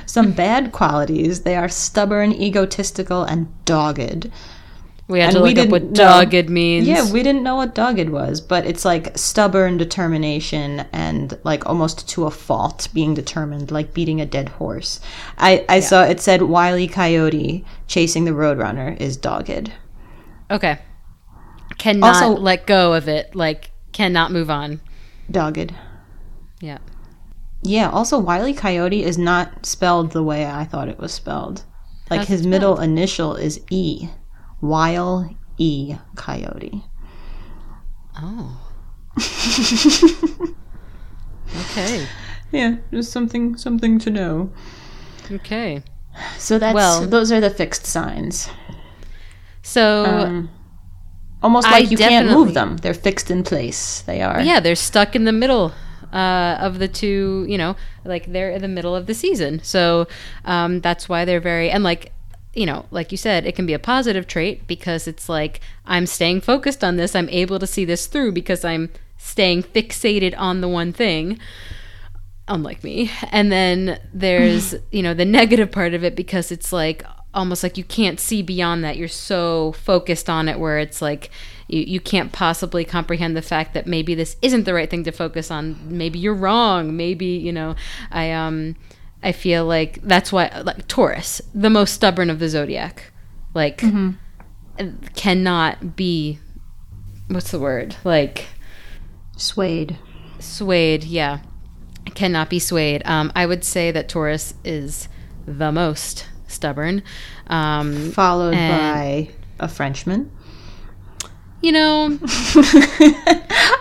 Some 0.06 0.32
bad 0.32 0.72
qualities. 0.72 1.42
They 1.42 1.56
are 1.56 1.70
stubborn, 1.70 2.32
egotistical, 2.32 3.24
and 3.24 3.48
dogged. 3.66 4.32
We 5.10 5.20
had 5.20 5.30
And 5.30 5.38
to 5.38 5.44
look 5.44 5.58
up 5.58 5.70
what 5.70 5.82
didn't 5.84 5.98
know- 5.98 6.04
dogged 6.26 6.50
means. 6.50 6.86
Yeah, 6.88 7.10
we 7.12 7.24
didn't 7.24 7.42
know 7.44 7.56
what 7.56 7.74
dogged 7.74 8.10
was, 8.10 8.42
but 8.42 8.66
it's 8.66 8.84
like 8.84 9.18
stubborn 9.18 9.78
determination 9.78 10.86
and 10.92 11.38
like 11.46 11.66
almost 11.66 12.10
to 12.10 12.26
a 12.26 12.32
fault 12.32 12.90
being 12.94 13.14
determined, 13.14 13.72
like 13.72 13.94
beating 13.94 14.20
a 14.20 14.26
dead 14.26 14.50
horse. 14.50 15.00
I, 15.38 15.66
I 15.70 15.80
saw 15.80 16.04
it 16.04 16.20
said 16.20 16.42
Wiley 16.42 16.88
Coyote 16.88 17.64
chasing 17.88 18.26
the 18.26 18.32
Roadrunner 18.32 19.00
is 19.00 19.16
dogged. 19.16 19.72
Okay. 20.52 20.80
Cannot 21.78 22.24
Also- 22.24 22.42
let 22.42 22.66
go 22.68 22.94
of 22.94 23.08
it. 23.08 23.34
Like, 23.34 23.72
cannot 23.94 24.32
move 24.34 24.50
on. 24.50 24.82
Dogged. 25.32 25.74
Yeah. 26.60 26.80
Yeah, 27.64 27.90
also 27.90 28.20
Wiley 28.20 28.54
Coyote 28.54 29.04
is 29.04 29.18
not 29.18 29.66
spelled 29.66 30.12
the 30.12 30.24
way 30.24 30.46
I 30.46 30.66
thought 30.66 30.90
it 30.90 31.00
was 31.00 31.14
spelled. 31.14 31.64
Like 32.10 32.20
How's 32.20 32.28
his 32.30 32.46
it 32.46 32.50
middle 32.50 32.80
initial 32.80 33.36
is 33.36 33.62
E. 33.70 34.10
Wile 34.62 35.36
E 35.58 35.96
Coyote. 36.16 36.84
Oh. 38.20 38.60
okay. 41.62 42.08
Yeah, 42.52 42.78
just 42.92 43.12
something 43.12 43.58
something 43.58 44.00
to 44.00 44.10
know. 44.10 44.52
Okay. 45.32 45.84
So 46.38 46.58
that's 46.58 46.74
Well- 46.74 47.06
those 47.08 47.32
are 47.32 47.40
the 47.40 47.50
fixed 47.50 47.86
signs. 47.86 48.50
So, 49.62 50.06
Um, 50.06 50.50
almost 51.44 51.68
I 51.68 51.72
like 51.80 51.92
you 51.92 51.98
can't 51.98 52.30
move 52.32 52.54
them. 52.54 52.78
They're 52.78 52.94
fixed 52.94 53.30
in 53.30 53.44
place. 53.44 54.02
They 54.02 54.22
are. 54.22 54.42
yeah, 54.42 54.62
they're 54.62 54.76
stuck 54.76 55.14
in 55.16 55.26
the 55.26 55.34
middle 55.34 55.74
uh, 56.14 56.58
of 56.60 56.80
the 56.80 56.88
two, 56.88 57.46
you 57.50 57.58
know, 57.58 57.76
like 58.06 58.32
they're 58.32 58.52
in 58.52 58.62
the 58.62 58.68
middle 58.70 58.96
of 58.96 59.08
the 59.08 59.14
season. 59.14 59.62
So 59.64 60.08
um, 60.46 60.80
that's 60.80 61.10
why 61.10 61.26
they're 61.26 61.42
very, 61.42 61.70
and 61.70 61.84
like, 61.84 62.14
you 62.58 62.66
know, 62.66 62.86
like 62.92 63.12
you 63.12 63.18
said, 63.18 63.46
it 63.46 63.56
can 63.56 63.66
be 63.66 63.74
a 63.74 63.80
positive 63.80 64.28
trait 64.28 64.68
because 64.68 65.08
it's 65.08 65.30
like, 65.30 65.62
I'm 65.86 66.06
staying 66.08 66.42
focused 66.42 66.84
on 66.84 66.98
this. 66.98 67.16
I'm 67.16 67.30
able 67.30 67.60
to 67.60 67.68
see 67.68 67.86
this 67.86 68.08
through 68.08 68.32
because 68.34 68.66
I'm 68.66 68.90
staying 69.18 69.64
fixated 69.64 70.34
on 70.38 70.62
the 70.62 70.68
one 70.68 70.92
thing. 70.94 71.40
unlike 72.48 72.84
me. 72.84 73.12
And 73.32 73.52
then 73.52 74.00
there's, 74.14 74.76
you 74.92 75.04
know, 75.04 75.14
the 75.14 75.26
negative 75.26 75.72
part 75.72 75.94
of 75.94 76.04
it 76.04 76.16
because 76.16 76.52
it's 76.52 76.72
like 76.72 77.04
almost 77.34 77.62
like 77.64 77.78
you 77.78 77.84
can't 77.84 78.20
see 78.20 78.42
beyond 78.42 78.84
that. 78.84 78.98
You're 78.98 79.08
so 79.08 79.74
focused 79.74 80.30
on 80.30 80.48
it 80.50 80.60
where 80.60 80.80
it's 80.80 81.02
like 81.02 81.30
you, 81.68 81.82
you 81.82 82.00
can't 82.00 82.32
possibly 82.32 82.86
comprehend 82.86 83.36
the 83.36 83.42
fact 83.42 83.74
that 83.74 83.86
maybe 83.86 84.16
this 84.16 84.38
isn't 84.42 84.64
the 84.64 84.74
right 84.74 84.90
thing 84.90 85.04
to 85.04 85.12
focus 85.12 85.52
on. 85.52 85.78
Maybe 85.86 86.20
you're 86.20 86.34
wrong. 86.34 86.96
Maybe, 86.98 87.28
you 87.28 87.54
know, 87.54 87.76
I 88.12 88.32
um 88.32 88.76
I 89.24 89.32
feel 89.32 89.66
like 89.66 90.00
that's 90.04 90.32
why 90.32 90.50
like 90.64 90.88
Taurus, 90.88 91.42
the 91.54 91.70
most 91.70 91.94
stubborn 91.94 92.30
of 92.30 92.40
the 92.40 92.50
zodiac. 92.50 93.12
Like 93.54 93.82
cannot 95.16 95.96
be 95.96 96.40
what's 97.28 97.52
the 97.52 97.60
word? 97.60 97.96
Like 98.04 98.46
Swayed. 99.36 99.98
swayed, 100.40 101.04
yeah. 101.04 101.40
Cannot 102.16 102.50
be 102.50 102.60
swayed. 102.60 103.02
Um, 103.06 103.32
I 103.36 103.46
would 103.46 103.64
say 103.64 103.92
that 103.92 104.08
Taurus 104.10 104.54
is 104.64 105.08
the 105.46 105.72
most 105.72 106.26
stubborn. 106.48 107.04
Um, 107.48 108.12
Followed 108.12 108.54
by 108.54 109.30
a 109.60 109.68
Frenchman. 109.68 110.32
you 111.62 111.72
know, 111.72 112.18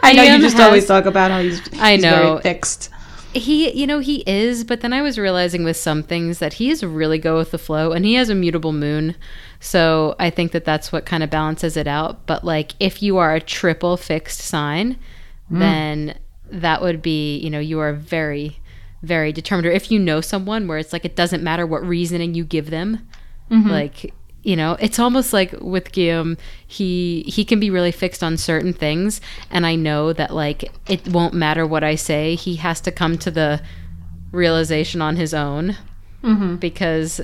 I 0.03 0.13
know 0.15 0.23
you 0.23 0.39
just 0.41 0.57
has- 0.57 0.67
always 0.67 0.87
talk 0.87 1.07
about 1.07 1.31
how 1.31 1.41
he's, 1.41 1.61
I 1.79 1.97
know. 1.97 2.33
very 2.35 2.43
fixed. 2.43 2.91
He, 3.33 3.71
you 3.73 3.87
know, 3.87 3.99
he 3.99 4.23
is, 4.27 4.65
but 4.65 4.81
then 4.81 4.93
I 4.93 5.03
was 5.03 5.19
realizing 5.19 5.65
with 5.65 5.77
some 5.77 6.03
things 6.03 6.39
that 6.39 6.55
he 6.55 6.71
is 6.71 6.85
really 6.85 7.19
go 7.19 7.37
with 7.37 7.51
the 7.51 7.59
flow 7.59 7.93
and 7.93 8.05
he 8.05 8.15
has 8.15 8.29
a 8.29 8.35
mutable 8.35 8.73
moon. 8.73 9.15
So 9.61 10.15
I 10.19 10.31
think 10.31 10.53
that 10.53 10.65
that's 10.65 10.93
what 10.93 11.07
kind 11.07 11.23
of 11.23 11.31
balances 11.31 11.77
it 11.77 11.87
out. 11.87 12.27
But 12.27 12.45
like 12.45 12.73
if 12.81 13.03
you 13.03 13.19
are 13.19 13.35
a 13.35 13.41
triple 13.41 13.97
fixed 13.97 14.41
sign, 14.41 14.99
mm. 15.51 15.59
then 15.59 16.19
that 16.51 16.81
would 16.81 17.03
be, 17.03 17.39
you 17.39 17.51
know, 17.51 17.59
you 17.59 17.81
are 17.81 17.93
very, 17.93 18.61
very 19.03 19.33
determined. 19.33 19.67
Or 19.67 19.73
if 19.73 19.91
you 19.91 19.99
know 19.99 20.21
someone 20.21 20.69
where 20.69 20.79
it's 20.79 20.93
like 20.93 21.05
it 21.05 21.17
doesn't 21.17 21.43
matter 21.43 21.67
what 21.67 21.87
reasoning 21.87 22.35
you 22.35 22.45
give 22.45 22.71
them, 22.71 23.07
mm-hmm. 23.51 23.69
like 23.69 24.15
you 24.47 24.55
know 24.55 24.77
it's 24.79 25.01
almost 25.01 25.33
like 25.33 25.53
with 25.61 25.91
Guillaume 25.91 26.37
he 26.69 27.25
he 27.27 27.45
can 27.45 27.59
be 27.59 27.69
really 27.69 27.91
fixed 27.91 28.23
on 28.23 28.37
certain 28.37 28.73
things. 28.73 29.21
And 29.51 29.67
I 29.67 29.75
know 29.75 30.13
that 30.13 30.33
like 30.33 30.71
it 30.89 31.09
won't 31.09 31.35
matter 31.35 31.67
what 31.67 31.83
I 31.83 31.97
say. 31.97 32.37
He 32.37 32.55
has 32.57 32.81
to 32.83 32.93
come 32.93 33.19
to 33.19 33.31
the 33.33 33.61
realization 34.31 35.03
on 35.03 35.17
his 35.17 35.35
own. 35.35 35.77
Because 36.59 37.21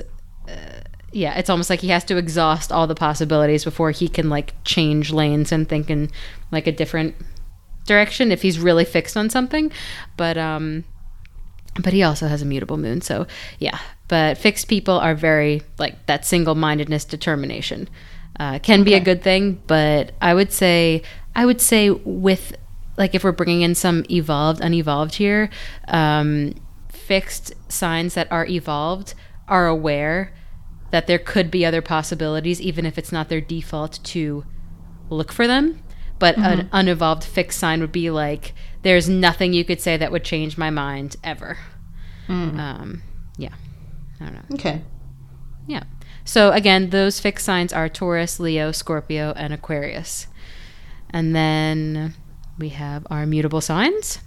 uh, 0.49 0.81
yeah 1.13 1.37
it's 1.37 1.49
almost 1.49 1.69
like 1.69 1.79
he 1.79 1.87
has 1.89 2.03
to 2.05 2.17
exhaust 2.17 2.73
all 2.73 2.87
the 2.87 2.95
possibilities 2.95 3.63
before 3.63 3.91
he 3.91 4.09
can 4.09 4.29
like 4.29 4.53
change 4.65 5.13
lanes 5.13 5.53
and 5.53 5.69
think 5.69 5.89
in 5.89 6.11
like 6.51 6.67
a 6.67 6.73
different 6.73 7.15
direction 7.85 8.33
if 8.33 8.41
he's 8.41 8.59
really 8.59 8.85
fixed 8.85 9.15
on 9.15 9.29
something. 9.29 9.71
But 10.17 10.37
um 10.37 10.83
but 11.81 11.93
he 11.93 12.03
also 12.03 12.27
has 12.27 12.41
a 12.41 12.45
mutable 12.45 12.77
moon. 12.77 12.99
So 12.99 13.27
yeah 13.59 13.79
but 14.07 14.37
fixed 14.37 14.67
people 14.67 14.97
are 14.97 15.15
very 15.15 15.61
like 15.77 16.05
that 16.05 16.25
single-mindedness 16.25 17.05
determination 17.05 17.89
uh, 18.39 18.59
can 18.59 18.83
be 18.83 18.93
a 18.93 18.99
good 18.99 19.21
thing 19.21 19.61
but 19.67 20.11
i 20.21 20.33
would 20.33 20.51
say 20.51 21.01
i 21.35 21.45
would 21.45 21.61
say 21.61 21.89
with 21.89 22.55
like 22.97 23.15
if 23.15 23.23
we're 23.23 23.31
bringing 23.31 23.61
in 23.61 23.75
some 23.75 24.03
evolved 24.09 24.61
unevolved 24.61 25.15
here 25.15 25.49
um, 25.87 26.53
fixed 26.89 27.53
signs 27.71 28.13
that 28.13 28.31
are 28.31 28.45
evolved 28.45 29.13
are 29.47 29.67
aware 29.67 30.33
that 30.91 31.07
there 31.07 31.17
could 31.19 31.49
be 31.49 31.65
other 31.65 31.81
possibilities 31.81 32.61
even 32.61 32.85
if 32.85 32.97
it's 32.99 33.11
not 33.11 33.27
their 33.27 33.41
default 33.41 33.99
to 34.03 34.45
look 35.09 35.31
for 35.31 35.47
them. 35.47 35.81
But 36.19 36.37
an 36.37 36.69
unevolved 36.71 37.23
fixed 37.23 37.59
sign 37.59 37.81
would 37.81 37.91
be 37.91 38.09
like, 38.09 38.53
there's 38.83 39.09
nothing 39.09 39.53
you 39.53 39.65
could 39.65 39.81
say 39.81 39.97
that 39.97 40.11
would 40.11 40.23
change 40.23 40.57
my 40.57 40.69
mind 40.69 41.17
ever. 41.23 41.57
Um, 42.59 43.01
yeah. 43.37 43.53
I 44.23 44.29
don't 44.29 44.49
know. 44.49 44.55
Okay. 44.55 44.81
Yeah. 45.67 45.83
So 46.25 46.51
again, 46.51 46.89
those 46.89 47.19
fixed 47.19 47.45
signs 47.45 47.73
are 47.73 47.89
Taurus, 47.89 48.39
Leo, 48.39 48.71
Scorpio, 48.71 49.33
and 49.35 49.53
Aquarius. 49.53 50.27
And 51.09 51.35
then 51.35 52.15
we 52.57 52.69
have 52.69 53.05
our 53.09 53.25
mutable 53.25 53.61
signs 53.61 54.19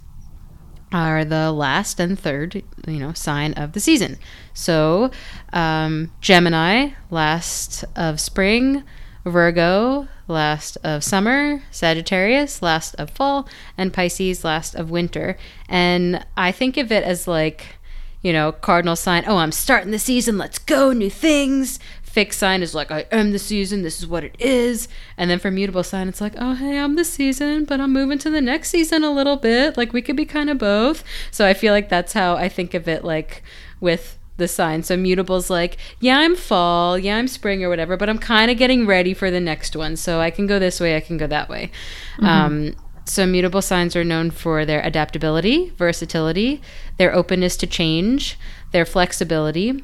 are 0.91 1.25
the 1.25 1.51
last 1.51 1.99
and 1.99 2.17
third, 2.17 2.63
you 2.87 2.99
know, 2.99 3.13
sign 3.13 3.53
of 3.53 3.73
the 3.73 3.79
season. 3.79 4.17
So, 4.53 5.11
um, 5.51 6.11
Gemini, 6.21 6.91
last 7.09 7.83
of 7.95 8.19
spring, 8.19 8.83
Virgo, 9.25 10.07
last 10.27 10.77
of 10.83 11.03
summer, 11.03 11.61
Sagittarius, 11.71 12.61
last 12.61 12.95
of 12.95 13.09
fall, 13.09 13.49
and 13.77 13.93
Pisces, 13.93 14.45
last 14.45 14.75
of 14.75 14.89
winter. 14.89 15.37
And 15.67 16.25
I 16.37 16.51
think 16.51 16.77
of 16.77 16.91
it 16.91 17.03
as 17.03 17.27
like, 17.27 17.76
you 18.21 18.33
know, 18.33 18.51
cardinal 18.51 18.95
sign, 18.95 19.23
oh, 19.27 19.37
I'm 19.37 19.51
starting 19.51 19.91
the 19.91 19.99
season, 19.99 20.37
let's 20.37 20.59
go, 20.59 20.91
new 20.91 21.09
things. 21.09 21.79
Fixed 22.01 22.39
sign 22.39 22.63
is 22.63 22.73
like, 22.73 22.89
I 22.89 23.05
am 23.11 23.31
the 23.31 23.39
season, 23.39 23.83
this 23.83 23.99
is 23.99 24.07
what 24.07 24.23
it 24.23 24.35
is. 24.39 24.87
And 25.17 25.29
then 25.29 25.37
for 25.37 25.51
mutable 25.51 25.83
sign, 25.83 26.07
it's 26.07 26.19
like, 26.19 26.33
oh, 26.37 26.55
hey, 26.55 26.79
I'm 26.79 26.95
the 26.95 27.05
season, 27.05 27.65
but 27.65 27.79
I'm 27.79 27.93
moving 27.93 28.17
to 28.19 28.29
the 28.31 28.41
next 28.41 28.69
season 28.69 29.03
a 29.03 29.11
little 29.11 29.35
bit. 29.35 29.77
Like, 29.77 29.93
we 29.93 30.01
could 30.01 30.15
be 30.15 30.25
kind 30.25 30.49
of 30.49 30.57
both. 30.57 31.03
So 31.29 31.45
I 31.45 31.53
feel 31.53 31.73
like 31.73 31.89
that's 31.89 32.13
how 32.13 32.35
I 32.35 32.49
think 32.49 32.73
of 32.73 32.87
it, 32.87 33.03
like, 33.03 33.43
with 33.79 34.17
the 34.37 34.47
sign. 34.47 34.83
So 34.83 34.95
mutable's 34.95 35.49
like, 35.49 35.77
yeah, 35.99 36.19
I'm 36.19 36.35
fall, 36.35 36.97
yeah, 36.97 37.17
I'm 37.17 37.27
spring 37.27 37.63
or 37.63 37.69
whatever, 37.69 37.97
but 37.97 38.09
I'm 38.09 38.19
kind 38.19 38.49
of 38.49 38.57
getting 38.57 38.87
ready 38.87 39.13
for 39.13 39.29
the 39.29 39.39
next 39.39 39.75
one. 39.75 39.95
So 39.95 40.19
I 40.19 40.31
can 40.31 40.47
go 40.47 40.57
this 40.57 40.79
way, 40.79 40.95
I 40.95 41.01
can 41.01 41.17
go 41.17 41.27
that 41.27 41.49
way. 41.49 41.71
Um, 42.19 42.75
so 43.09 43.25
mutable 43.25 43.61
signs 43.61 43.95
are 43.95 44.03
known 44.03 44.31
for 44.31 44.65
their 44.65 44.81
adaptability, 44.81 45.71
versatility, 45.77 46.61
their 46.97 47.13
openness 47.13 47.57
to 47.57 47.67
change, 47.67 48.37
their 48.71 48.85
flexibility. 48.85 49.83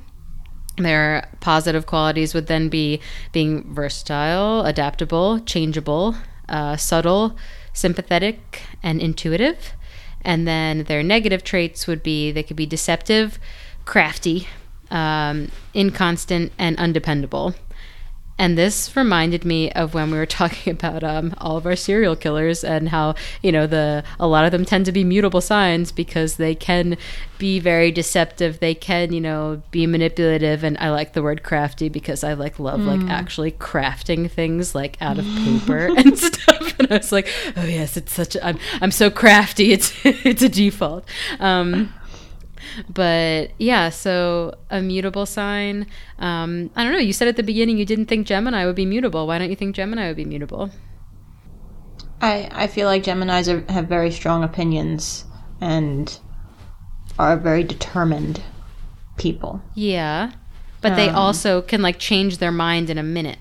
Their 0.78 1.30
positive 1.40 1.86
qualities 1.86 2.34
would 2.34 2.48
then 2.48 2.70
be 2.70 3.00
being 3.32 3.74
versatile, 3.74 4.66
adaptable, 4.66 5.40
changeable, 5.40 6.16
uh, 6.50 6.78
subtle, 6.78 7.38
sympathetic, 7.74 8.64
and 8.82 9.00
intuitive. 9.00 9.74
And 10.22 10.48
then 10.48 10.86
their 10.86 11.04
negative 11.04 11.44
traits 11.44 11.86
would 11.86 12.02
be 12.02 12.32
they 12.32 12.44
could 12.44 12.56
be 12.56 12.66
deceptive, 12.66 13.38
crafty, 13.86 14.48
um, 14.90 15.52
inconstant, 15.74 16.52
and 16.58 16.78
undependable. 16.78 17.56
And 18.38 18.58
this 18.58 18.96
reminded 18.96 19.46
me 19.46 19.72
of 19.72 19.94
when 19.94 20.12
we 20.12 20.18
were 20.18 20.26
talking 20.44 20.74
about 20.74 21.04
um, 21.04 21.34
all 21.38 21.58
of 21.58 21.66
our 21.66 21.76
serial 21.76 22.16
killers 22.16 22.64
and 22.64 22.90
how 22.90 23.16
you 23.42 23.52
know 23.52 23.68
the 23.68 24.04
a 24.20 24.28
lot 24.28 24.46
of 24.46 24.52
them 24.52 24.66
tend 24.66 24.86
to 24.86 24.92
be 24.92 25.04
mutable 25.04 25.42
signs 25.42 25.92
because 25.92 26.38
they 26.38 26.56
can 26.56 26.98
be 27.38 27.60
very 27.60 27.92
deceptive. 27.92 28.60
They 28.60 28.76
can 28.76 29.14
you 29.14 29.22
know 29.22 29.62
be 29.72 29.86
manipulative, 29.86 30.64
and 30.64 30.78
I 30.78 30.90
like 30.90 31.14
the 31.14 31.22
word 31.22 31.44
crafty 31.44 31.90
because 31.90 32.24
I 32.24 32.34
like 32.34 32.60
love 32.60 32.82
like 32.82 33.02
actually 33.10 33.52
crafting 33.52 34.30
things 34.30 34.74
like 34.74 34.98
out 35.02 35.20
of 35.20 35.26
paper 35.44 35.88
and 35.98 36.18
stuff. 36.18 36.80
And 36.80 36.92
I 36.92 36.98
was 36.98 37.12
like, 37.12 37.28
oh 37.56 37.66
yes, 37.66 37.98
it's 37.98 38.14
such. 38.14 38.36
A, 38.36 38.46
I'm 38.46 38.58
I'm 38.82 38.92
so 38.92 39.10
crafty. 39.10 39.72
It's 39.72 39.94
it's 40.04 40.42
a 40.42 40.50
default. 40.50 41.08
Um, 41.40 41.94
but 42.90 43.52
yeah, 43.60 43.90
so 43.90 44.56
a 44.70 44.82
mutable 44.82 45.26
sign. 45.26 45.88
Um, 46.20 46.70
I 46.76 46.84
don't 46.84 46.94
know. 46.94 47.00
You 47.00 47.14
said 47.14 47.28
at 47.28 47.36
the 47.36 47.44
beginning 47.44 47.78
you 47.78 47.86
didn't 47.86 48.06
think 48.08 48.28
Gemini 48.28 48.66
would 48.66 48.76
be 48.76 48.86
mutable. 48.86 49.28
Why 49.28 49.38
don't 49.40 49.50
you 49.50 49.56
think 49.56 49.76
Gemini 49.76 50.08
would 50.08 50.18
be 50.18 50.26
mutable? 50.26 50.72
I, 52.22 52.50
I 52.52 52.68
feel 52.68 52.88
like 52.88 53.04
Geminis 53.04 53.48
are, 53.52 53.72
have 53.72 53.88
very 53.88 54.12
strong 54.12 54.44
opinions 54.44 55.26
and 55.60 56.18
are 57.20 57.38
very 57.38 57.64
determined 57.64 58.42
people. 59.18 59.62
Yeah, 59.76 60.32
but 60.82 60.96
they 60.96 61.10
Um. 61.10 61.16
also 61.16 61.62
can 61.62 61.82
like 61.82 62.00
change 62.00 62.38
their 62.38 62.52
mind 62.52 62.90
in 62.90 62.98
a 62.98 63.04
minute. 63.04 63.40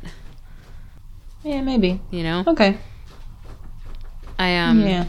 Yeah, 1.44 1.60
maybe. 1.60 2.00
You 2.10 2.22
know, 2.22 2.44
Okay. 2.46 2.78
I 4.38 4.56
um, 4.56 4.80
yeah. 4.80 5.06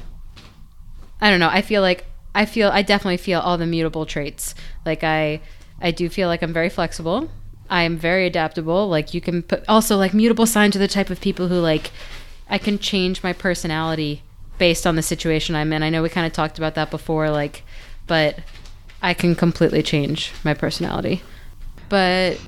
I 1.21 1.29
don't 1.29 1.39
know. 1.39 1.49
I 1.49 1.61
feel 1.61 1.81
like 1.81 2.05
I 2.35 2.45
feel 2.45 2.69
I 2.69 2.81
definitely 2.81 3.17
feel 3.17 3.39
all 3.39 3.57
the 3.57 3.65
mutable 3.65 4.05
traits. 4.05 4.55
Like 4.85 5.03
I 5.03 5.41
I 5.81 5.91
do 5.91 6.09
feel 6.09 6.27
like 6.27 6.41
I'm 6.41 6.53
very 6.53 6.69
flexible. 6.69 7.29
I 7.69 7.83
am 7.83 7.97
very 7.97 8.25
adaptable. 8.25 8.87
Like 8.87 9.13
you 9.13 9.21
can 9.21 9.43
put 9.43 9.63
also 9.67 9.97
like 9.97 10.13
mutable 10.13 10.45
signs 10.45 10.75
are 10.75 10.79
the 10.79 10.87
type 10.87 11.09
of 11.09 11.21
people 11.21 11.47
who 11.47 11.59
like 11.59 11.91
I 12.49 12.57
can 12.57 12.79
change 12.79 13.23
my 13.23 13.33
personality 13.33 14.21
based 14.57 14.85
on 14.85 14.95
the 14.95 15.01
situation 15.01 15.55
I'm 15.55 15.73
in. 15.73 15.83
I 15.83 15.89
know 15.89 16.03
we 16.03 16.09
kind 16.09 16.27
of 16.27 16.33
talked 16.33 16.57
about 16.57 16.75
that 16.75 16.91
before 16.91 17.29
like 17.29 17.63
but 18.07 18.39
I 19.01 19.13
can 19.13 19.35
completely 19.35 19.83
change 19.83 20.31
my 20.43 20.53
personality. 20.53 21.21
But 21.89 22.39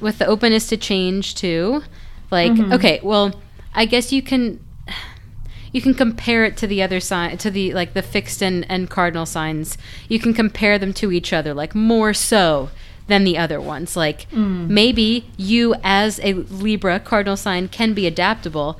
with 0.00 0.18
the 0.18 0.26
openness 0.26 0.68
to 0.68 0.76
change 0.76 1.34
too, 1.34 1.82
like 2.30 2.52
mm-hmm. 2.52 2.72
okay, 2.72 3.00
well, 3.02 3.40
I 3.74 3.86
guess 3.86 4.12
you 4.12 4.22
can 4.22 4.60
you 5.72 5.80
can 5.80 5.94
compare 5.94 6.44
it 6.44 6.56
to 6.56 6.66
the 6.66 6.82
other 6.82 7.00
sign 7.00 7.36
to 7.38 7.50
the 7.50 7.72
like 7.74 7.94
the 7.94 8.02
fixed 8.02 8.42
and, 8.42 8.64
and 8.70 8.90
cardinal 8.90 9.26
signs 9.26 9.76
you 10.08 10.18
can 10.18 10.34
compare 10.34 10.78
them 10.78 10.92
to 10.92 11.10
each 11.10 11.32
other 11.32 11.54
like 11.54 11.74
more 11.74 12.14
so 12.14 12.70
than 13.08 13.24
the 13.24 13.36
other 13.36 13.60
ones 13.60 13.96
like 13.96 14.30
mm. 14.30 14.68
maybe 14.68 15.26
you 15.36 15.74
as 15.82 16.20
a 16.22 16.34
libra 16.34 17.00
cardinal 17.00 17.36
sign 17.36 17.68
can 17.68 17.94
be 17.94 18.06
adaptable 18.06 18.78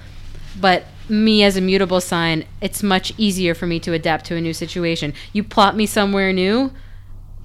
but 0.60 0.84
me 1.08 1.42
as 1.42 1.56
a 1.56 1.60
mutable 1.60 2.00
sign 2.00 2.44
it's 2.60 2.82
much 2.82 3.12
easier 3.18 3.54
for 3.54 3.66
me 3.66 3.80
to 3.80 3.92
adapt 3.92 4.24
to 4.24 4.36
a 4.36 4.40
new 4.40 4.52
situation 4.52 5.12
you 5.32 5.42
plot 5.42 5.74
me 5.74 5.86
somewhere 5.86 6.32
new 6.32 6.70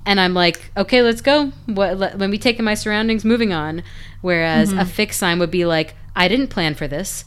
and 0.08 0.22
I'm 0.22 0.34
like, 0.34 0.72
okay, 0.78 1.02
let's 1.02 1.20
go. 1.20 1.52
What, 1.66 1.98
let, 1.98 2.18
let 2.18 2.30
me 2.30 2.38
take 2.38 2.60
in 2.60 2.64
my 2.64 2.76
surroundings, 2.76 3.26
moving 3.26 3.52
on. 3.52 3.84
Whereas 4.22 4.70
mm-hmm. 4.70 4.80
a 4.80 4.86
fixed 4.86 5.20
sign 5.20 5.38
would 5.40 5.52
be 5.52 5.66
like, 5.66 5.96
I 6.16 6.30
didn't 6.30 6.48
plan 6.48 6.76
for 6.76 6.88
this. 6.88 7.26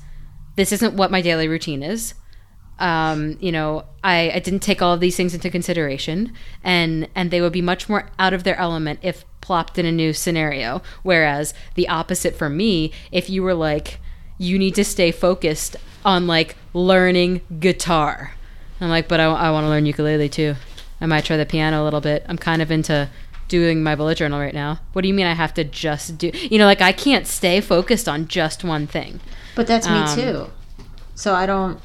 This 0.57 0.73
isn't 0.73 0.95
what 0.95 1.11
my 1.11 1.23
daily 1.23 1.49
routine 1.49 1.83
is. 1.83 2.14
Um, 2.78 3.37
you 3.40 3.52
know, 3.52 3.85
I, 4.02 4.30
I 4.30 4.38
didn't 4.38 4.61
take 4.61 4.80
all 4.80 4.95
of 4.95 5.00
these 5.00 5.16
things 5.16 5.35
into 5.35 5.50
consideration, 5.50 6.33
and 6.64 7.09
and 7.14 7.30
they 7.30 7.40
would 7.40 7.52
be 7.52 7.61
much 7.61 7.88
more 7.88 8.09
out 8.19 8.33
of 8.33 8.45
their 8.45 8.57
element 8.57 9.00
if 9.02 9.25
plopped 9.42 9.78
in 9.78 9.87
a 9.87 9.92
new 9.92 10.12
scenario. 10.12 10.83
Whereas 11.02 11.52
the 11.75 11.88
opposite 11.88 12.35
for 12.35 12.49
me, 12.49 12.92
if 13.12 13.28
you 13.28 13.42
were 13.42 13.54
like, 13.54 14.00
you 14.38 14.59
need 14.59 14.75
to 14.76 14.85
stay 14.85 15.12
focused 15.12 15.76
on 16.04 16.26
like 16.26 16.57
learning 16.73 17.42
guitar. 17.61 18.35
I'm 18.80 18.88
like, 18.88 19.09
but 19.09 19.21
I, 19.21 19.25
I 19.25 19.50
want 19.50 19.64
to 19.64 19.69
learn 19.69 19.85
ukulele 19.85 20.30
too. 20.30 20.54
I 21.02 21.07
might 21.07 21.25
try 21.25 21.37
the 21.37 21.47
piano 21.47 21.83
a 21.83 21.85
little 21.85 22.00
bit. 22.00 22.25
I'm 22.28 22.38
kind 22.38 22.62
of 22.62 22.71
into 22.71 23.09
doing 23.49 23.83
my 23.83 23.95
bullet 23.95 24.16
journal 24.16 24.40
right 24.40 24.54
now. 24.54 24.80
What 24.92 25.02
do 25.02 25.09
you 25.09 25.14
mean 25.14 25.26
I 25.26 25.35
have 25.35 25.52
to 25.54 25.64
just 25.64 26.16
do? 26.16 26.30
You 26.35 26.59
know, 26.59 26.66
like 26.66 26.80
I 26.80 26.92
can't 26.92 27.26
stay 27.26 27.61
focused 27.61 28.09
on 28.09 28.28
just 28.28 28.64
one 28.64 28.87
thing. 28.87 29.21
But 29.60 29.66
that's 29.66 29.86
me 29.86 29.92
Um, 29.92 30.16
too. 30.16 30.50
So 31.14 31.34
I 31.34 31.44
don't. 31.44 31.78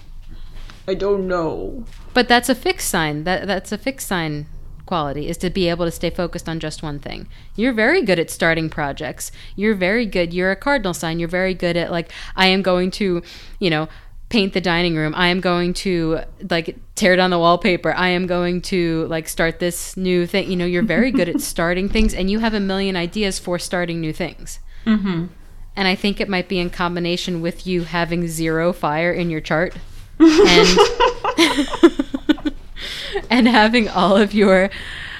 I 0.88 0.94
don't 0.94 1.27
know. 1.27 1.84
But 2.13 2.29
that's 2.29 2.48
a 2.48 2.55
fixed 2.55 2.88
sign. 2.88 3.25
That 3.25 3.48
that's 3.48 3.74
a 3.74 3.77
fixed 3.77 4.08
sign 4.08 4.46
quality 4.86 5.27
is 5.27 5.36
to 5.39 5.50
be 5.50 5.67
able 5.67 5.84
to 5.84 5.91
stay 5.91 6.10
focused 6.10 6.48
on 6.48 6.62
just 6.62 6.82
one 6.82 7.00
thing. 7.00 7.27
You're 7.58 7.74
very 7.74 8.01
good 8.01 8.17
at 8.17 8.29
starting 8.29 8.70
projects. 8.70 9.29
You're 9.58 9.75
very 9.75 10.05
good. 10.05 10.34
You're 10.34 10.51
a 10.51 10.55
cardinal 10.55 10.94
sign. 10.94 11.20
You're 11.20 11.27
very 11.27 11.53
good 11.53 11.75
at 11.75 11.91
like 11.91 12.13
I 12.38 12.48
am 12.48 12.62
going 12.62 12.91
to, 12.91 13.22
you 13.60 13.70
know, 13.70 13.89
paint 14.29 14.53
the 14.53 14.62
dining 14.62 14.96
room. 14.96 15.13
I 15.13 15.27
am 15.27 15.41
going 15.41 15.74
to 15.74 16.22
like 16.50 16.77
tear 16.96 17.17
down 17.17 17.29
the 17.29 17.39
wallpaper. 17.39 17.94
I 17.94 18.08
am 18.08 18.25
going 18.25 18.62
to 18.72 19.05
like 19.08 19.27
start 19.27 19.60
this 19.60 19.98
new 19.98 20.25
thing. 20.25 20.50
You 20.50 20.55
know, 20.55 20.65
you're 20.65 20.82
very 20.82 21.12
good 21.12 21.27
at 21.27 21.41
starting 21.53 21.89
things 21.89 22.13
and 22.13 22.29
you 22.32 22.39
have 22.39 22.53
a 22.53 22.62
million 22.62 22.96
ideas 22.96 23.38
for 23.38 23.60
starting 23.60 24.00
new 24.00 24.13
things. 24.13 24.60
Mm-hmm. 24.86 25.25
And 25.75 25.88
I 25.88 25.96
think 25.96 26.22
it 26.22 26.29
might 26.29 26.48
be 26.48 26.60
in 26.60 26.70
combination 26.70 27.41
with 27.41 27.67
you 27.67 27.84
having 27.84 28.27
zero 28.27 28.72
fire 28.72 29.12
in 29.12 29.29
your 29.29 29.41
chart 29.41 29.75
and 30.20 30.79
and 33.29 33.48
having 33.48 33.89
all 33.89 34.15
of 34.15 34.34
your 34.34 34.70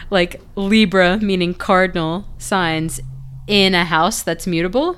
like 0.09 0.39
Libra, 0.55 1.17
meaning 1.17 1.53
cardinal 1.53 2.25
signs 2.38 3.01
in 3.47 3.74
a 3.74 3.85
house 3.85 4.21
that's 4.24 4.47
mutable, 4.47 4.97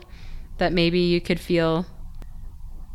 that 0.58 0.74
maybe 0.74 1.00
you 1.00 1.22
could 1.22 1.40
feel 1.40 1.86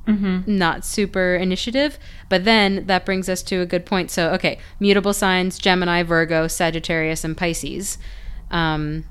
Mm-hmm. 0.06 0.58
not 0.58 0.84
super 0.84 1.36
initiative. 1.36 1.96
But 2.28 2.44
then 2.44 2.86
that 2.86 3.06
brings 3.06 3.28
us 3.28 3.40
to 3.44 3.60
a 3.60 3.66
good 3.66 3.86
point. 3.86 4.10
So, 4.10 4.30
okay, 4.30 4.58
mutable 4.80 5.12
signs 5.12 5.60
Gemini, 5.60 6.02
Virgo, 6.02 6.48
Sagittarius, 6.48 7.22
and 7.22 7.36
Pisces. 7.36 7.98
Um, 8.50 9.04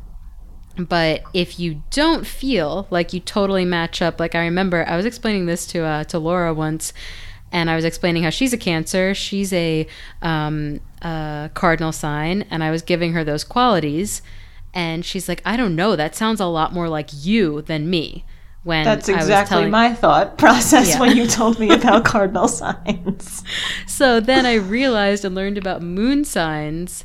but 0.77 1.23
if 1.33 1.59
you 1.59 1.81
don't 1.91 2.25
feel 2.25 2.87
like 2.89 3.13
you 3.13 3.19
totally 3.19 3.65
match 3.65 4.01
up, 4.01 4.19
like 4.19 4.35
I 4.35 4.39
remember 4.39 4.85
I 4.87 4.95
was 4.95 5.05
explaining 5.05 5.45
this 5.45 5.65
to 5.67 5.83
uh, 5.83 6.03
to 6.05 6.19
Laura 6.19 6.53
once, 6.53 6.93
and 7.51 7.69
I 7.69 7.75
was 7.75 7.85
explaining 7.85 8.23
how 8.23 8.29
she's 8.29 8.53
a 8.53 8.57
Cancer, 8.57 9.13
she's 9.13 9.51
a, 9.53 9.85
um, 10.21 10.79
a 11.01 11.49
cardinal 11.53 11.91
sign, 11.91 12.43
and 12.49 12.63
I 12.63 12.71
was 12.71 12.81
giving 12.81 13.13
her 13.13 13.23
those 13.23 13.43
qualities, 13.43 14.21
and 14.73 15.03
she's 15.03 15.27
like, 15.27 15.41
I 15.45 15.57
don't 15.57 15.75
know, 15.75 15.95
that 15.97 16.15
sounds 16.15 16.39
a 16.39 16.45
lot 16.45 16.73
more 16.73 16.87
like 16.87 17.09
you 17.11 17.61
than 17.61 17.89
me. 17.89 18.23
When 18.63 18.85
That's 18.85 19.09
I 19.09 19.13
was 19.13 19.23
exactly 19.23 19.55
telling- 19.55 19.71
my 19.71 19.91
thought 19.93 20.37
process 20.37 20.89
Yeah. 20.89 20.99
when 20.99 21.17
you 21.17 21.25
told 21.27 21.59
me 21.59 21.71
about 21.71 22.05
cardinal 22.13 22.47
signs. 22.47 23.43
So 23.87 24.19
then 24.19 24.45
I 24.45 24.53
realized 24.53 25.25
and 25.25 25.33
learned 25.33 25.57
about 25.57 25.81
moon 25.81 26.23
signs, 26.23 27.03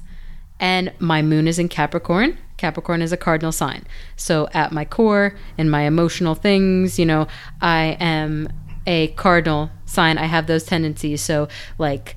and 0.61 0.92
my 0.98 1.22
moon 1.22 1.48
is 1.48 1.59
in 1.59 1.68
Capricorn. 1.70 2.37
Capricorn 2.57 3.03
is 3.03 3.12
a 3.12 3.16
cardinal 3.16 3.53
sign. 3.53 3.87
So 4.16 4.49
at 4.53 4.73
my 4.73 4.85
core, 4.85 5.37
in 5.59 5.69
my 5.69 5.83
emotional 5.83 6.35
things, 6.35 6.99
you 6.99 7.05
know, 7.05 7.27
I 7.61 7.97
am 8.01 8.49
a 8.87 9.09
cardinal 9.09 9.71
sign. 9.85 10.19
I 10.19 10.25
have 10.25 10.47
those 10.47 10.64
tendencies. 10.64 11.21
So, 11.21 11.49
like, 11.79 12.16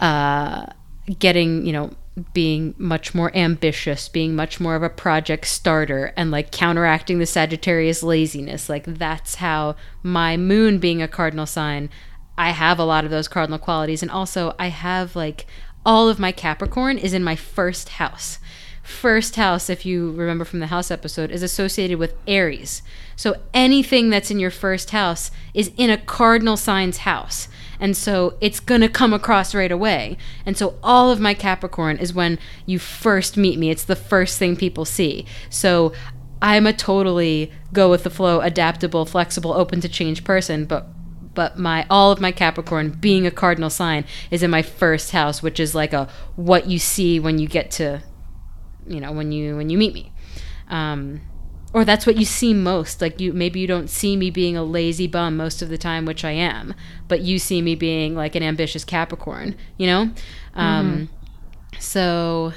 uh, 0.00 0.66
getting, 1.18 1.66
you 1.66 1.72
know, 1.72 1.90
being 2.32 2.74
much 2.78 3.14
more 3.14 3.34
ambitious, 3.36 4.08
being 4.08 4.34
much 4.34 4.58
more 4.58 4.74
of 4.74 4.82
a 4.82 4.90
project 4.90 5.46
starter, 5.46 6.12
and 6.16 6.30
like 6.30 6.50
counteracting 6.50 7.18
the 7.18 7.26
Sagittarius 7.26 8.02
laziness. 8.02 8.68
Like, 8.68 8.84
that's 8.84 9.36
how 9.36 9.76
my 10.02 10.36
moon 10.36 10.78
being 10.78 11.02
a 11.02 11.08
cardinal 11.08 11.46
sign, 11.46 11.90
I 12.36 12.50
have 12.50 12.78
a 12.78 12.84
lot 12.84 13.04
of 13.04 13.10
those 13.10 13.28
cardinal 13.28 13.58
qualities. 13.58 14.02
And 14.02 14.10
also, 14.10 14.54
I 14.58 14.68
have 14.68 15.16
like 15.16 15.46
all 15.84 16.08
of 16.08 16.18
my 16.18 16.32
Capricorn 16.32 16.98
is 16.98 17.12
in 17.12 17.24
my 17.24 17.36
first 17.36 17.90
house. 17.90 18.38
First 18.88 19.36
house, 19.36 19.68
if 19.68 19.84
you 19.84 20.12
remember 20.12 20.46
from 20.46 20.60
the 20.60 20.68
house 20.68 20.90
episode, 20.90 21.30
is 21.30 21.42
associated 21.42 21.98
with 21.98 22.14
Aries. 22.26 22.82
So 23.16 23.36
anything 23.52 24.08
that's 24.08 24.30
in 24.30 24.40
your 24.40 24.50
first 24.50 24.90
house 24.90 25.30
is 25.52 25.70
in 25.76 25.90
a 25.90 25.98
cardinal 25.98 26.56
sign's 26.56 26.98
house. 26.98 27.48
And 27.78 27.94
so 27.94 28.38
it's 28.40 28.58
going 28.58 28.80
to 28.80 28.88
come 28.88 29.12
across 29.12 29.54
right 29.54 29.70
away. 29.70 30.16
And 30.46 30.56
so 30.56 30.78
all 30.82 31.10
of 31.10 31.20
my 31.20 31.34
Capricorn 31.34 31.98
is 31.98 32.14
when 32.14 32.38
you 32.64 32.78
first 32.78 33.36
meet 33.36 33.58
me. 33.58 33.70
It's 33.70 33.84
the 33.84 33.94
first 33.94 34.38
thing 34.38 34.56
people 34.56 34.86
see. 34.86 35.26
So 35.50 35.92
I'm 36.40 36.66
a 36.66 36.72
totally 36.72 37.52
go 37.74 37.90
with 37.90 38.04
the 38.04 38.10
flow, 38.10 38.40
adaptable, 38.40 39.04
flexible, 39.04 39.52
open 39.52 39.82
to 39.82 39.88
change 39.88 40.24
person, 40.24 40.64
but 40.64 40.88
but 41.34 41.58
my 41.58 41.86
all 41.88 42.10
of 42.10 42.20
my 42.20 42.32
Capricorn 42.32 42.90
being 42.90 43.26
a 43.26 43.30
cardinal 43.30 43.70
sign 43.70 44.06
is 44.30 44.42
in 44.42 44.50
my 44.50 44.62
first 44.62 45.12
house, 45.12 45.42
which 45.42 45.60
is 45.60 45.74
like 45.74 45.92
a 45.92 46.08
what 46.36 46.68
you 46.68 46.78
see 46.78 47.20
when 47.20 47.38
you 47.38 47.46
get 47.46 47.70
to 47.72 48.02
you 48.90 49.00
know, 49.00 49.12
when 49.12 49.32
you 49.32 49.56
when 49.56 49.70
you 49.70 49.78
meet 49.78 49.94
me. 49.94 50.12
Um 50.68 51.20
or 51.74 51.84
that's 51.84 52.06
what 52.06 52.16
you 52.16 52.24
see 52.24 52.54
most. 52.54 53.00
Like 53.00 53.20
you 53.20 53.32
maybe 53.32 53.60
you 53.60 53.66
don't 53.66 53.88
see 53.88 54.16
me 54.16 54.30
being 54.30 54.56
a 54.56 54.64
lazy 54.64 55.06
bum 55.06 55.36
most 55.36 55.62
of 55.62 55.68
the 55.68 55.78
time, 55.78 56.06
which 56.06 56.24
I 56.24 56.30
am, 56.32 56.74
but 57.08 57.20
you 57.20 57.38
see 57.38 57.60
me 57.62 57.74
being 57.74 58.14
like 58.14 58.34
an 58.34 58.42
ambitious 58.42 58.84
Capricorn, 58.84 59.54
you 59.76 59.86
know? 59.86 60.10
Um 60.54 61.08
so 61.78 62.52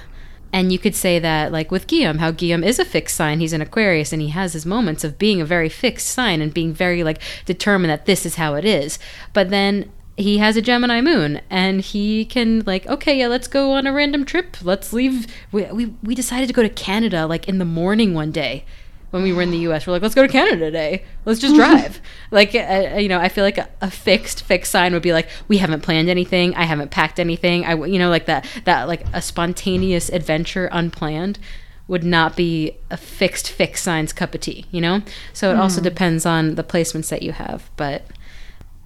and 0.54 0.72
you 0.72 0.80
could 0.80 0.96
say 0.96 1.20
that 1.20 1.52
like 1.52 1.72
with 1.72 1.88
Guillaume, 1.88 2.18
how 2.18 2.32
Guillaume 2.32 2.64
is 2.64 2.80
a 2.80 2.86
fixed 2.86 3.16
sign, 3.16 3.40
he's 3.40 3.54
an 3.54 3.62
Aquarius 3.62 4.12
and 4.12 4.22
he 4.22 4.30
has 4.30 4.54
his 4.54 4.66
moments 4.66 5.04
of 5.04 5.18
being 5.18 5.40
a 5.40 5.46
very 5.46 5.70
fixed 5.70 6.08
sign 6.08 6.42
and 6.42 6.54
being 6.54 6.74
very 6.74 7.04
like 7.04 7.22
determined 7.46 7.90
that 7.90 8.06
this 8.06 8.26
is 8.26 8.36
how 8.36 8.56
it 8.56 8.66
is. 8.66 9.00
But 9.34 9.50
then 9.50 9.92
he 10.22 10.38
has 10.38 10.56
a 10.56 10.62
Gemini 10.62 11.02
moon 11.02 11.42
and 11.50 11.82
he 11.82 12.26
can 12.26 12.64
like 12.66 12.86
okay 12.88 13.18
yeah 13.20 13.28
let's 13.28 13.48
go 13.48 13.74
on 13.74 13.88
a 13.88 13.94
random 13.94 14.26
trip. 14.26 14.58
Let's 14.62 14.94
leave. 14.94 15.28
We, 15.52 15.66
we, 15.66 15.86
we 16.04 16.16
decided 16.16 16.48
to 16.48 16.54
go 16.54 16.64
to 16.64 16.70
Canada 16.70 17.26
like 17.26 17.48
in 17.48 17.58
the 17.58 17.66
morning 17.66 18.14
one 18.14 18.32
day 18.32 18.66
when 19.10 19.24
we 19.24 19.34
were 19.34 19.42
in 19.42 19.52
the 19.52 19.58
US 19.60 19.86
we're 19.86 19.94
like 19.94 20.02
let's 20.02 20.16
go 20.16 20.26
to 20.26 20.32
Canada 20.32 20.58
today. 20.58 21.04
Let's 21.26 21.40
just 21.40 21.56
drive. 21.62 22.00
Like 22.30 22.56
uh, 22.56 22.98
you 22.98 23.10
know 23.10 23.20
I 23.20 23.30
feel 23.30 23.44
like 23.44 23.58
a, 23.58 23.70
a 23.82 23.92
fixed 23.92 24.44
fixed 24.44 24.72
sign 24.72 24.94
would 24.94 25.04
be 25.04 25.14
like 25.14 25.28
we 25.48 25.58
haven't 25.58 25.82
planned 25.82 26.10
anything. 26.10 26.56
I 26.56 26.64
haven't 26.64 26.92
packed 26.92 27.20
anything. 27.20 27.66
I 27.66 27.74
you 27.74 28.00
know 28.00 28.10
like 28.10 28.26
that 28.26 28.46
that 28.66 28.88
like 28.88 29.06
a 29.14 29.22
spontaneous 29.22 30.10
adventure 30.10 30.70
unplanned 30.72 31.40
would 31.88 32.04
not 32.06 32.38
be 32.38 32.78
a 32.90 32.96
fixed 32.96 33.50
fixed 33.50 33.84
sign's 33.84 34.14
cup 34.14 34.34
of 34.34 34.42
tea 34.42 34.66
you 34.72 34.80
know? 34.80 35.02
So 35.34 35.52
it 35.52 35.58
also 35.58 35.82
depends 35.82 36.26
on 36.26 36.56
the 36.56 36.64
placements 36.64 37.10
that 37.10 37.22
you 37.22 37.34
have 37.34 37.70
but 37.76 38.06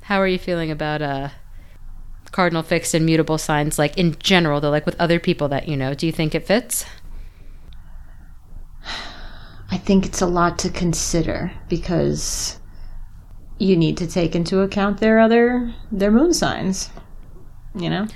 how 0.05 0.19
are 0.19 0.27
you 0.27 0.39
feeling 0.39 0.71
about 0.71 1.01
uh 1.01 1.29
cardinal 2.31 2.63
fixed 2.63 2.93
and 2.93 3.05
mutable 3.05 3.37
signs 3.37 3.79
like 3.79 3.97
in 3.97 4.15
general 4.19 4.59
though 4.59 4.69
like 4.69 4.85
with 4.85 4.99
other 4.99 5.19
people 5.19 5.47
that 5.47 5.67
you 5.67 5.77
know 5.77 5.93
do 5.93 6.05
you 6.05 6.11
think 6.11 6.35
it 6.35 6.45
fits 6.45 6.85
I 9.71 9.77
think 9.77 10.05
it's 10.05 10.21
a 10.21 10.27
lot 10.27 10.59
to 10.59 10.69
consider 10.69 11.51
because 11.69 12.59
you 13.57 13.75
need 13.75 13.97
to 13.97 14.07
take 14.07 14.35
into 14.35 14.61
account 14.61 14.99
their 14.99 15.19
other 15.19 15.73
their 15.91 16.11
moon 16.11 16.33
signs. 16.33 16.89
You 17.73 17.89
know? 17.89 18.07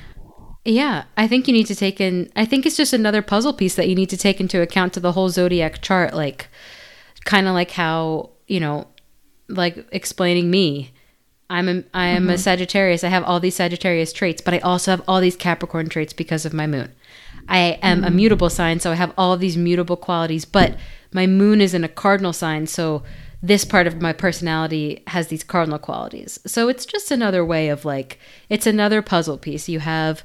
Yeah, 0.63 1.05
I 1.17 1.27
think 1.27 1.47
you 1.47 1.53
need 1.53 1.67
to 1.67 1.75
take 1.75 1.99
in. 1.99 2.31
I 2.35 2.45
think 2.45 2.65
it's 2.65 2.77
just 2.77 2.93
another 2.93 3.21
puzzle 3.21 3.53
piece 3.53 3.75
that 3.75 3.89
you 3.89 3.95
need 3.95 4.09
to 4.09 4.17
take 4.17 4.39
into 4.39 4.61
account 4.61 4.93
to 4.93 4.99
the 4.99 5.13
whole 5.13 5.29
zodiac 5.29 5.81
chart. 5.81 6.13
Like, 6.13 6.47
kind 7.25 7.47
of 7.47 7.53
like 7.53 7.71
how 7.71 8.31
you 8.47 8.59
know, 8.59 8.87
like 9.47 9.85
explaining 9.91 10.49
me. 10.49 10.93
I'm 11.49 11.67
a, 11.67 11.83
I 11.93 12.07
am 12.07 12.29
a 12.29 12.33
mm-hmm. 12.33 12.39
Sagittarius. 12.39 13.03
I 13.03 13.09
have 13.09 13.23
all 13.23 13.39
these 13.39 13.55
Sagittarius 13.55 14.13
traits, 14.13 14.41
but 14.41 14.53
I 14.53 14.59
also 14.59 14.91
have 14.91 15.01
all 15.07 15.19
these 15.19 15.35
Capricorn 15.35 15.89
traits 15.89 16.13
because 16.13 16.45
of 16.45 16.53
my 16.53 16.67
moon. 16.67 16.93
I 17.47 17.79
am 17.81 18.03
a 18.03 18.07
mm-hmm. 18.07 18.15
mutable 18.15 18.49
sign, 18.49 18.79
so 18.79 18.91
I 18.91 18.95
have 18.95 19.13
all 19.17 19.35
these 19.35 19.57
mutable 19.57 19.97
qualities. 19.97 20.45
But 20.45 20.77
my 21.11 21.25
moon 21.25 21.61
is 21.61 21.73
in 21.73 21.83
a 21.83 21.89
cardinal 21.89 22.33
sign, 22.33 22.67
so 22.67 23.03
this 23.41 23.65
part 23.65 23.87
of 23.87 24.01
my 24.01 24.13
personality 24.13 25.01
has 25.07 25.29
these 25.29 25.43
cardinal 25.43 25.79
qualities. 25.79 26.39
So 26.45 26.67
it's 26.67 26.85
just 26.85 27.09
another 27.09 27.43
way 27.43 27.69
of 27.69 27.85
like, 27.85 28.19
it's 28.49 28.67
another 28.67 29.01
puzzle 29.01 29.37
piece. 29.37 29.67
You 29.69 29.79
have 29.79 30.23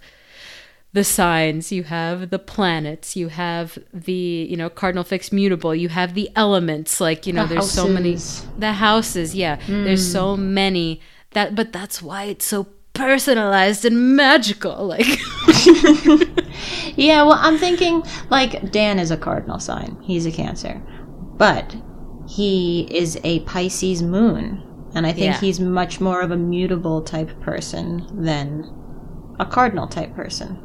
the 0.93 1.05
signs, 1.05 1.73
you 1.73 1.85
have 1.85 2.31
the 2.31 2.39
planets, 2.39 3.17
you 3.17 3.29
have 3.29 3.79
the, 3.93 4.13
you 4.13 4.57
know, 4.57 4.69
cardinal 4.69 5.05
fixed 5.05 5.33
mutable, 5.33 5.75
you 5.75 5.89
have 5.89 6.15
the 6.15 6.31
elements. 6.37 7.01
Like, 7.01 7.27
you 7.27 7.33
know, 7.33 7.47
The 7.47 7.55
there's 7.55 7.71
so 7.71 7.89
many, 7.89 8.19
the 8.59 8.73
houses, 8.75 9.35
yeah. 9.35 9.59
There's 9.67 10.13
so 10.13 10.37
mm. 10.37 10.41
many 10.41 11.01
that, 11.35 11.55
but 11.55 11.73
that's 11.73 12.01
why 12.03 12.25
it's 12.25 12.45
so 12.47 12.67
personalized 12.95 13.85
and 13.85 14.17
magical. 14.17 14.87
Like, 14.87 15.07
Yeah, 16.97 17.23
well, 17.25 17.39
I'm 17.41 17.59
thinking 17.59 18.03
like 18.31 18.71
Dan 18.71 18.99
is 18.99 19.11
a 19.11 19.17
cardinal 19.17 19.59
sign. 19.59 19.97
He's 20.03 20.27
a 20.27 20.31
Cancer. 20.33 20.81
But 21.37 21.75
he 22.29 22.89
is 22.91 23.19
a 23.25 23.41
Pisces 23.41 24.03
moon. 24.03 24.63
And 24.95 25.07
I 25.07 25.13
think 25.13 25.25
Yeah. 25.27 25.41
he's 25.41 25.59
much 25.61 26.01
more 26.01 26.21
of 26.21 26.31
a 26.31 26.37
mutable 26.37 27.03
type 27.03 27.41
person 27.41 28.07
than 28.25 28.71
a 29.41 29.45
cardinal 29.47 29.87
type 29.89 30.15
person. 30.15 30.59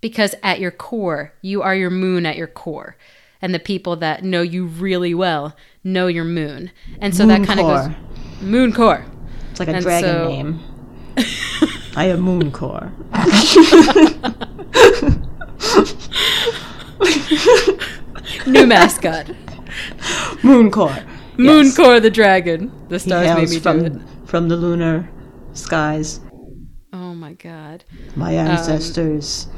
because 0.00 0.34
at 0.42 0.60
your 0.60 0.70
core, 0.70 1.32
you 1.40 1.62
are 1.62 1.74
your 1.74 1.88
moon 1.90 2.26
at 2.26 2.36
your 2.36 2.46
core. 2.46 2.96
And 3.40 3.54
the 3.54 3.58
people 3.58 3.96
that 3.96 4.22
know 4.22 4.42
you 4.42 4.66
really 4.66 5.14
well 5.14 5.54
know 5.82 6.06
your 6.08 6.24
moon. 6.24 6.70
And 7.00 7.14
so 7.16 7.26
that 7.26 7.44
kind 7.46 7.60
of 7.60 7.66
goes 7.66 8.42
moon 8.42 8.72
core. 8.72 9.04
It's 9.54 9.60
like 9.60 9.68
a 9.68 9.74
And 9.74 9.84
dragon 9.84 10.10
so- 10.10 10.28
name. 10.28 10.60
I 11.96 12.06
am 12.06 12.22
Mooncore. 12.22 12.90
New 18.46 18.66
mascot. 18.66 19.26
Mooncore. 20.42 21.04
Moon 21.38 21.66
Yes. 21.66 21.76
core 21.76 22.00
the 22.00 22.10
dragon. 22.10 22.72
The 22.88 22.96
He 22.96 22.98
stars 22.98 23.26
made 23.28 23.48
hails 23.48 23.58
from, 23.58 23.82
do 23.82 24.00
from 24.26 24.48
the 24.48 24.56
lunar 24.56 25.08
skies. 25.52 26.20
Oh 26.92 27.14
my 27.14 27.32
god. 27.34 27.84
My 28.16 28.36
Um, 28.38 28.48
ancestors 28.48 29.48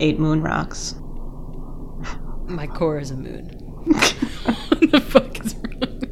ate 0.00 0.18
moon 0.18 0.42
rocks. 0.42 0.94
My 2.48 2.66
core 2.66 2.98
is 3.00 3.10
a 3.10 3.16
moon. 3.16 3.48
what 3.84 4.90
the 4.92 5.00
fuck 5.00 5.44
is 5.44 5.54
wrong? 5.54 6.02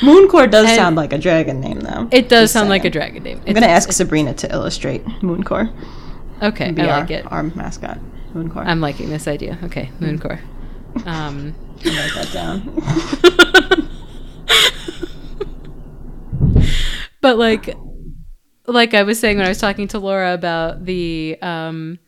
Mooncore 0.00 0.50
does 0.50 0.66
And- 0.66 0.76
sound 0.76 0.96
like 0.96 1.12
a 1.12 1.18
dragon 1.18 1.60
name, 1.60 1.80
though. 1.80 2.08
It 2.10 2.28
does 2.28 2.44
Just 2.44 2.52
sound 2.54 2.68
like 2.68 2.84
a 2.84 2.90
dragon 2.90 3.22
name. 3.22 3.40
I'm 3.46 3.52
gonna 3.54 3.66
ask 3.66 3.92
Sabrina 3.92 4.34
to 4.34 4.50
illustrate 4.52 5.04
Mooncore. 5.22 5.70
Okay, 6.42 6.70
Be 6.72 6.82
I 6.82 6.88
our, 6.88 7.00
like 7.00 7.10
it. 7.10 7.30
our 7.30 7.42
mascot. 7.42 7.98
Mooncore. 8.34 8.64
I'm 8.64 8.80
liking 8.80 9.10
this 9.10 9.26
idea. 9.28 9.58
Okay, 9.64 9.90
moon 10.00 10.18
core. 10.18 10.40
Um, 11.04 11.54
write 11.84 12.12
that 12.14 12.30
down. 12.32 12.62
but 17.20 17.36
like 17.38 17.74
like 18.66 18.94
i 18.94 19.02
was 19.02 19.18
saying 19.20 19.36
when 19.36 19.46
i 19.46 19.48
was 19.48 19.58
talking 19.58 19.86
to 19.88 19.98
laura 19.98 20.32
about 20.34 20.84
the 20.84 21.36
um 21.42 21.98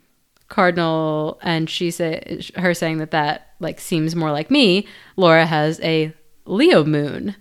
cardinal 0.48 1.38
and 1.42 1.68
she 1.68 1.90
said 1.90 2.46
her 2.56 2.72
saying 2.74 2.98
that 2.98 3.10
that 3.10 3.48
like 3.60 3.78
seems 3.80 4.14
more 4.16 4.30
like 4.32 4.50
me 4.50 4.86
laura 5.16 5.44
has 5.46 5.80
a 5.80 6.12
leo 6.46 6.84
moon 6.84 7.34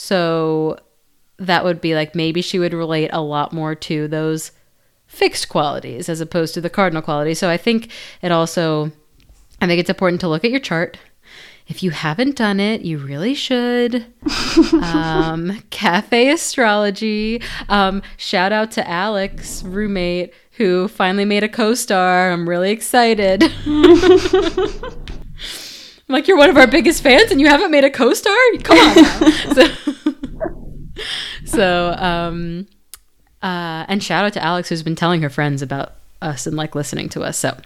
so 0.00 0.78
that 1.38 1.62
would 1.62 1.80
be 1.80 1.94
like 1.94 2.14
maybe 2.14 2.40
she 2.40 2.58
would 2.58 2.72
relate 2.72 3.10
a 3.12 3.20
lot 3.20 3.52
more 3.52 3.74
to 3.74 4.08
those 4.08 4.50
fixed 5.06 5.48
qualities 5.48 6.08
as 6.08 6.20
opposed 6.20 6.54
to 6.54 6.60
the 6.60 6.70
cardinal 6.70 7.02
qualities 7.02 7.38
so 7.38 7.50
i 7.50 7.56
think 7.56 7.90
it 8.22 8.32
also 8.32 8.90
i 9.60 9.66
think 9.66 9.78
it's 9.78 9.90
important 9.90 10.20
to 10.20 10.28
look 10.28 10.44
at 10.44 10.50
your 10.50 10.60
chart 10.60 10.98
if 11.66 11.84
you 11.84 11.92
haven't 11.92 12.34
done 12.34 12.58
it, 12.58 12.80
you 12.80 12.98
really 12.98 13.32
should. 13.32 14.04
um, 14.82 15.62
Cafe 15.70 16.30
Astrology. 16.30 17.40
Um, 17.68 18.02
shout 18.16 18.50
out 18.50 18.72
to 18.72 18.90
Alex, 18.90 19.62
roommate, 19.62 20.34
who 20.56 20.88
finally 20.88 21.24
made 21.24 21.44
a 21.44 21.48
Co-Star. 21.48 22.32
I'm 22.32 22.48
really 22.48 22.72
excited. 22.72 23.52
Like, 26.10 26.28
you're 26.28 26.36
one 26.36 26.50
of 26.50 26.56
our 26.56 26.66
biggest 26.66 27.02
fans 27.02 27.30
and 27.30 27.40
you 27.40 27.48
haven't 27.48 27.70
made 27.70 27.84
a 27.84 27.90
Co-Star? 27.90 28.34
Come 28.62 28.78
on 28.78 29.32
so, 29.54 29.68
so 31.44 31.94
um, 31.96 32.66
uh, 33.42 33.84
and 33.88 34.02
shout 34.02 34.24
out 34.24 34.32
to 34.34 34.42
Alex, 34.44 34.68
who's 34.68 34.82
been 34.82 34.96
telling 34.96 35.22
her 35.22 35.30
friends 35.30 35.62
about 35.62 35.94
us 36.22 36.46
and 36.46 36.56
like 36.56 36.74
listening 36.74 37.08
to 37.10 37.22
us. 37.22 37.38
So, 37.38 37.56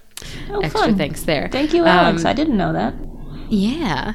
Oh, 0.48 0.60
extra 0.60 0.80
fun. 0.82 0.96
thanks 0.96 1.22
there. 1.24 1.48
Thank 1.50 1.74
you, 1.74 1.84
Alex. 1.84 2.22
Um, 2.22 2.26
I 2.28 2.32
didn't 2.32 2.56
know 2.56 2.72
that. 2.72 2.94
yeah. 3.50 4.14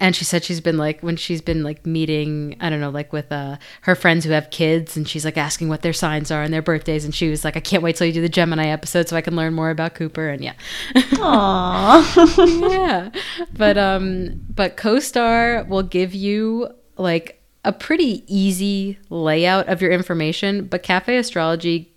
And 0.00 0.14
she 0.14 0.24
said 0.24 0.44
she's 0.44 0.60
been 0.60 0.76
like 0.76 1.00
when 1.00 1.16
she's 1.16 1.40
been 1.40 1.62
like 1.62 1.86
meeting, 1.86 2.56
I 2.60 2.70
don't 2.70 2.80
know, 2.80 2.90
like 2.90 3.12
with 3.12 3.30
uh 3.30 3.56
her 3.82 3.94
friends 3.94 4.24
who 4.24 4.32
have 4.32 4.50
kids 4.50 4.96
and 4.96 5.08
she's 5.08 5.24
like 5.24 5.36
asking 5.36 5.68
what 5.68 5.82
their 5.82 5.92
signs 5.92 6.30
are 6.30 6.42
and 6.42 6.52
their 6.52 6.62
birthdays 6.62 7.04
and 7.04 7.14
she 7.14 7.28
was 7.28 7.44
like, 7.44 7.56
I 7.56 7.60
can't 7.60 7.82
wait 7.82 7.96
till 7.96 8.06
you 8.06 8.12
do 8.12 8.20
the 8.20 8.28
Gemini 8.28 8.66
episode 8.66 9.08
so 9.08 9.16
I 9.16 9.20
can 9.20 9.36
learn 9.36 9.54
more 9.54 9.70
about 9.70 9.94
Cooper 9.94 10.28
and 10.28 10.42
yeah. 10.42 10.54
Aww. 10.94 12.70
yeah. 12.70 13.10
But 13.56 13.78
um 13.78 14.40
but 14.54 14.76
co-star 14.76 15.64
will 15.64 15.82
give 15.82 16.14
you 16.14 16.68
like 16.96 17.42
a 17.64 17.72
pretty 17.72 18.24
easy 18.26 18.98
layout 19.10 19.68
of 19.68 19.82
your 19.82 19.90
information, 19.90 20.66
but 20.66 20.82
Cafe 20.82 21.16
Astrology 21.16 21.92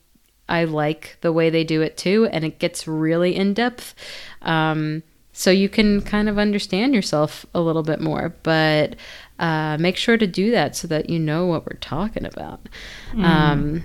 I 0.47 0.63
like 0.63 1.17
the 1.21 1.31
way 1.31 1.49
they 1.49 1.63
do 1.63 1.81
it 1.81 1.95
too 1.95 2.27
and 2.31 2.43
it 2.43 2.59
gets 2.59 2.87
really 2.87 3.35
in 3.35 3.53
depth. 3.53 3.95
Um 4.41 5.03
so 5.39 5.51
you 5.51 5.69
can 5.69 6.01
kind 6.01 6.27
of 6.27 6.37
understand 6.37 6.93
yourself 6.93 7.45
a 7.55 7.61
little 7.61 7.81
bit 7.81 8.01
more, 8.01 8.35
but 8.43 8.97
uh, 9.39 9.77
make 9.79 9.95
sure 9.95 10.17
to 10.17 10.27
do 10.27 10.51
that 10.51 10.75
so 10.75 10.85
that 10.89 11.09
you 11.09 11.17
know 11.17 11.45
what 11.45 11.65
we're 11.65 11.77
talking 11.79 12.25
about. 12.25 12.59
Um, 13.15 13.83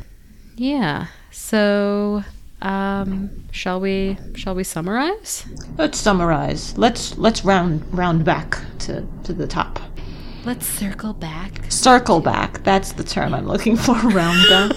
yeah. 0.57 1.07
So, 1.31 2.25
um, 2.61 3.45
shall 3.53 3.79
we? 3.79 4.19
Shall 4.35 4.57
we 4.57 4.65
summarize? 4.65 5.47
let's 5.79 5.97
summarize. 5.97 6.77
Let's 6.77 7.17
let's 7.19 7.45
round 7.45 7.85
round 7.97 8.25
back 8.25 8.59
to 8.81 9.07
to 9.23 9.33
the 9.33 9.47
top. 9.47 9.79
Let's 10.45 10.67
circle 10.67 11.13
back. 11.13 11.71
Circle 11.71 12.19
back. 12.19 12.65
That's 12.65 12.95
the 12.95 13.05
term 13.05 13.33
I'm 13.33 13.47
looking 13.47 13.77
for. 13.77 13.95
Round 14.03 14.45
back. 14.49 14.77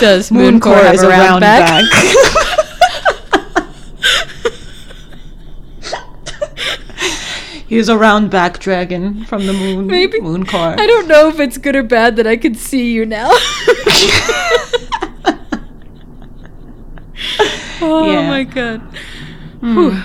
Does 0.00 0.30
Mooncore 0.30 0.82
have 0.82 0.96
is 0.96 1.02
a 1.04 1.08
round 1.08 1.40
back. 1.40 1.84
He's 7.70 7.88
a 7.88 7.96
round 7.96 8.30
back 8.32 8.58
dragon 8.58 9.24
from 9.26 9.46
the 9.46 9.52
moon. 9.52 9.86
Maybe- 9.86 10.18
Mooncore. 10.18 10.76
I 10.76 10.86
don't 10.88 11.06
know 11.06 11.28
if 11.28 11.38
it's 11.38 11.56
good 11.56 11.76
or 11.76 11.84
bad 11.84 12.16
that 12.16 12.26
I 12.26 12.36
can 12.36 12.56
see 12.56 12.90
you 12.92 13.06
now. 13.06 13.30
oh 17.80 18.10
Yeah. 18.10 18.28
my 18.28 18.42
god. 18.44 18.80
Whew. 19.60 19.96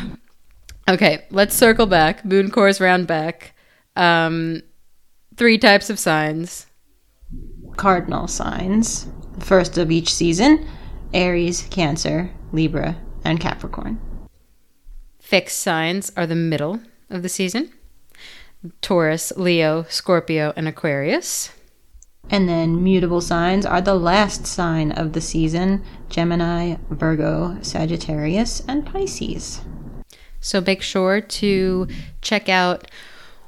Okay, 0.88 1.26
let's 1.32 1.56
circle 1.56 1.88
back. 1.88 2.24
Moon 2.24 2.52
cores 2.52 2.80
round 2.80 3.08
back. 3.08 3.56
Um, 3.96 4.62
three 5.36 5.58
types 5.58 5.90
of 5.90 5.98
signs. 5.98 6.68
Cardinal 7.78 8.28
signs. 8.28 9.08
The 9.40 9.46
first 9.46 9.78
of 9.78 9.90
each 9.92 10.14
season 10.14 10.68
Aries, 11.14 11.64
Cancer, 11.72 12.30
Libra, 12.52 12.98
and 13.24 13.40
Capricorn. 13.40 14.00
Fixed 15.20 15.60
signs 15.60 16.12
are 16.16 16.28
the 16.28 16.36
middle 16.36 16.80
of 17.10 17.22
the 17.22 17.30
season. 17.30 17.72
Taurus, 18.82 19.32
Leo, 19.38 19.86
Scorpio, 19.90 20.54
and 20.56 20.68
Aquarius. 20.68 21.52
And 22.30 22.50
then 22.50 22.84
mutable 22.84 23.22
signs 23.22 23.66
are 23.66 23.82
the 23.82 23.94
last 23.94 24.48
sign 24.48 24.92
of 24.92 25.14
the 25.14 25.22
season 25.22 25.84
Gemini, 26.10 26.78
Virgo, 26.90 27.58
Sagittarius, 27.62 28.64
and 28.68 28.86
Pisces. 28.86 29.62
So 30.40 30.62
make 30.62 30.82
sure 30.82 31.22
to 31.22 31.88
check 32.22 32.50
out 32.50 32.90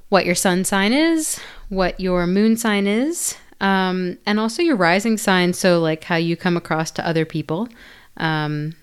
what 0.09 0.25
your 0.25 0.35
sun 0.35 0.63
sign 0.63 0.93
is, 0.93 1.39
what 1.69 1.99
your 1.99 2.27
moon 2.27 2.57
sign 2.57 2.87
is, 2.87 3.35
um, 3.59 4.17
and 4.25 4.39
also 4.39 4.61
your 4.61 4.75
rising 4.75 5.17
sign. 5.17 5.53
So, 5.53 5.79
like 5.79 6.03
how 6.03 6.15
you 6.15 6.37
come 6.37 6.57
across 6.57 6.91
to 6.91 7.07
other 7.07 7.25
people. 7.25 7.67
Um, 8.17 8.75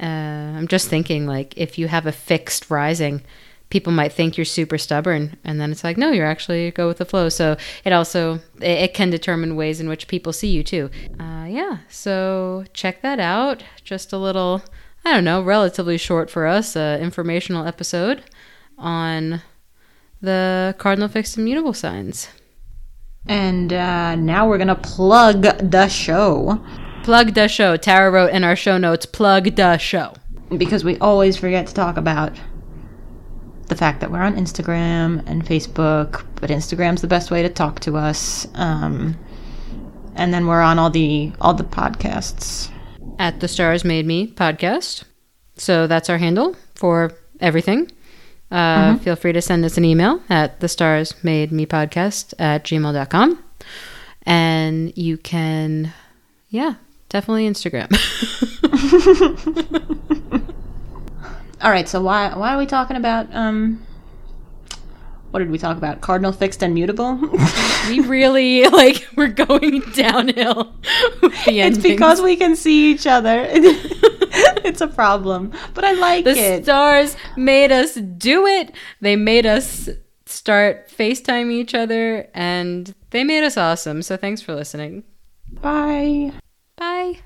uh, 0.00 0.04
I'm 0.06 0.68
just 0.68 0.88
thinking, 0.88 1.26
like, 1.26 1.54
if 1.56 1.78
you 1.78 1.88
have 1.88 2.06
a 2.06 2.12
fixed 2.12 2.70
rising, 2.70 3.22
people 3.70 3.92
might 3.92 4.12
think 4.12 4.36
you're 4.36 4.44
super 4.44 4.78
stubborn, 4.78 5.36
and 5.44 5.60
then 5.60 5.72
it's 5.72 5.84
like, 5.84 5.96
no, 5.96 6.10
you're 6.10 6.26
actually 6.26 6.70
go 6.70 6.86
with 6.86 6.98
the 6.98 7.04
flow. 7.04 7.28
So 7.28 7.56
it 7.84 7.92
also 7.92 8.40
it, 8.60 8.94
can 8.94 9.10
determine 9.10 9.56
ways 9.56 9.80
in 9.80 9.88
which 9.88 10.08
people 10.08 10.32
see 10.32 10.48
you 10.48 10.62
too. 10.62 10.90
Uh, 11.18 11.46
yeah, 11.48 11.78
so 11.88 12.64
check 12.72 13.02
that 13.02 13.20
out. 13.20 13.62
Just 13.82 14.12
a 14.12 14.18
little, 14.18 14.62
I 15.04 15.12
don't 15.12 15.24
know, 15.24 15.42
relatively 15.42 15.98
short 15.98 16.30
for 16.30 16.46
us, 16.46 16.76
uh, 16.76 16.98
informational 17.00 17.66
episode 17.66 18.24
on 18.78 19.42
the 20.20 20.74
cardinal 20.78 21.08
fixed 21.08 21.36
and 21.36 21.44
mutable 21.44 21.74
signs. 21.74 22.28
And 23.26 23.72
uh, 23.72 24.16
now 24.16 24.46
we're 24.46 24.58
going 24.58 24.68
to 24.68 24.74
plug 24.74 25.42
the 25.70 25.88
show 25.88 26.62
Plug 27.04 27.34
the 27.34 27.48
show. 27.48 27.76
Tara 27.76 28.10
wrote 28.10 28.32
in 28.32 28.44
our 28.44 28.56
show 28.56 28.78
notes, 28.78 29.04
plug 29.04 29.56
the 29.56 29.76
show. 29.76 30.14
because 30.56 30.84
we 30.84 30.96
always 31.00 31.36
forget 31.36 31.66
to 31.66 31.74
talk 31.74 31.98
about 31.98 32.32
the 33.68 33.76
fact 33.76 34.00
that 34.00 34.10
we're 34.10 34.22
on 34.22 34.36
Instagram 34.36 35.22
and 35.26 35.44
Facebook, 35.44 36.24
but 36.36 36.50
Instagram's 36.50 37.00
the 37.00 37.06
best 37.08 37.30
way 37.30 37.42
to 37.42 37.48
talk 37.48 37.80
to 37.80 37.96
us. 37.96 38.46
Um, 38.54 39.16
and 40.16 40.32
then 40.32 40.46
we're 40.46 40.62
on 40.62 40.78
all 40.78 40.90
the 40.90 41.32
all 41.40 41.54
the 41.54 41.64
podcasts. 41.64 42.70
at 43.18 43.40
the 43.40 43.48
stars 43.48 43.84
made 43.84 44.06
me 44.06 44.26
podcast 44.26 45.04
so 45.56 45.86
that's 45.86 46.10
our 46.10 46.18
handle 46.18 46.56
for 46.74 47.12
everything 47.40 47.90
uh, 48.50 48.96
feel 48.98 49.16
free 49.16 49.32
to 49.32 49.42
send 49.42 49.64
us 49.64 49.76
an 49.76 49.84
email 49.84 50.20
at 50.28 50.60
the 50.60 50.68
stars 50.68 51.14
made 51.24 51.50
me 51.52 51.66
podcast 51.66 52.34
at 52.38 52.64
gmail.com 52.64 53.42
and 54.26 54.96
you 54.96 55.16
can 55.16 55.92
yeah 56.50 56.74
definitely 57.08 57.48
instagram 57.48 57.90
All 61.64 61.70
right, 61.70 61.88
so 61.88 62.02
why 62.02 62.36
why 62.36 62.54
are 62.54 62.58
we 62.58 62.66
talking 62.66 62.96
about 62.98 63.34
um 63.34 63.84
what 65.30 65.40
did 65.40 65.50
we 65.50 65.58
talk 65.58 65.76
about? 65.76 66.00
Cardinal 66.00 66.30
fixed 66.30 66.62
and 66.62 66.74
mutable? 66.74 67.18
We 67.88 68.00
really 68.00 68.64
like 68.68 69.06
we're 69.14 69.28
going 69.28 69.80
downhill. 69.94 70.72
with 71.20 71.44
the 71.44 71.60
it's 71.60 71.76
because 71.76 72.22
we 72.22 72.34
can 72.36 72.56
see 72.56 72.90
each 72.92 73.06
other. 73.06 73.46
it's 73.50 74.80
a 74.80 74.86
problem, 74.86 75.52
but 75.74 75.84
I 75.84 75.92
like 75.92 76.24
the 76.24 76.30
it. 76.30 76.64
stars 76.64 77.14
made 77.36 77.72
us 77.72 77.94
do 77.94 78.46
it. 78.46 78.74
They 79.02 79.16
made 79.16 79.44
us 79.44 79.90
start 80.24 80.88
FaceTime 80.88 81.50
each 81.52 81.74
other 81.74 82.28
and 82.32 82.94
they 83.10 83.22
made 83.22 83.44
us 83.44 83.58
awesome. 83.58 84.00
So 84.00 84.16
thanks 84.16 84.40
for 84.40 84.54
listening. 84.54 85.04
Bye. 85.60 86.32
Bye. 86.76 87.20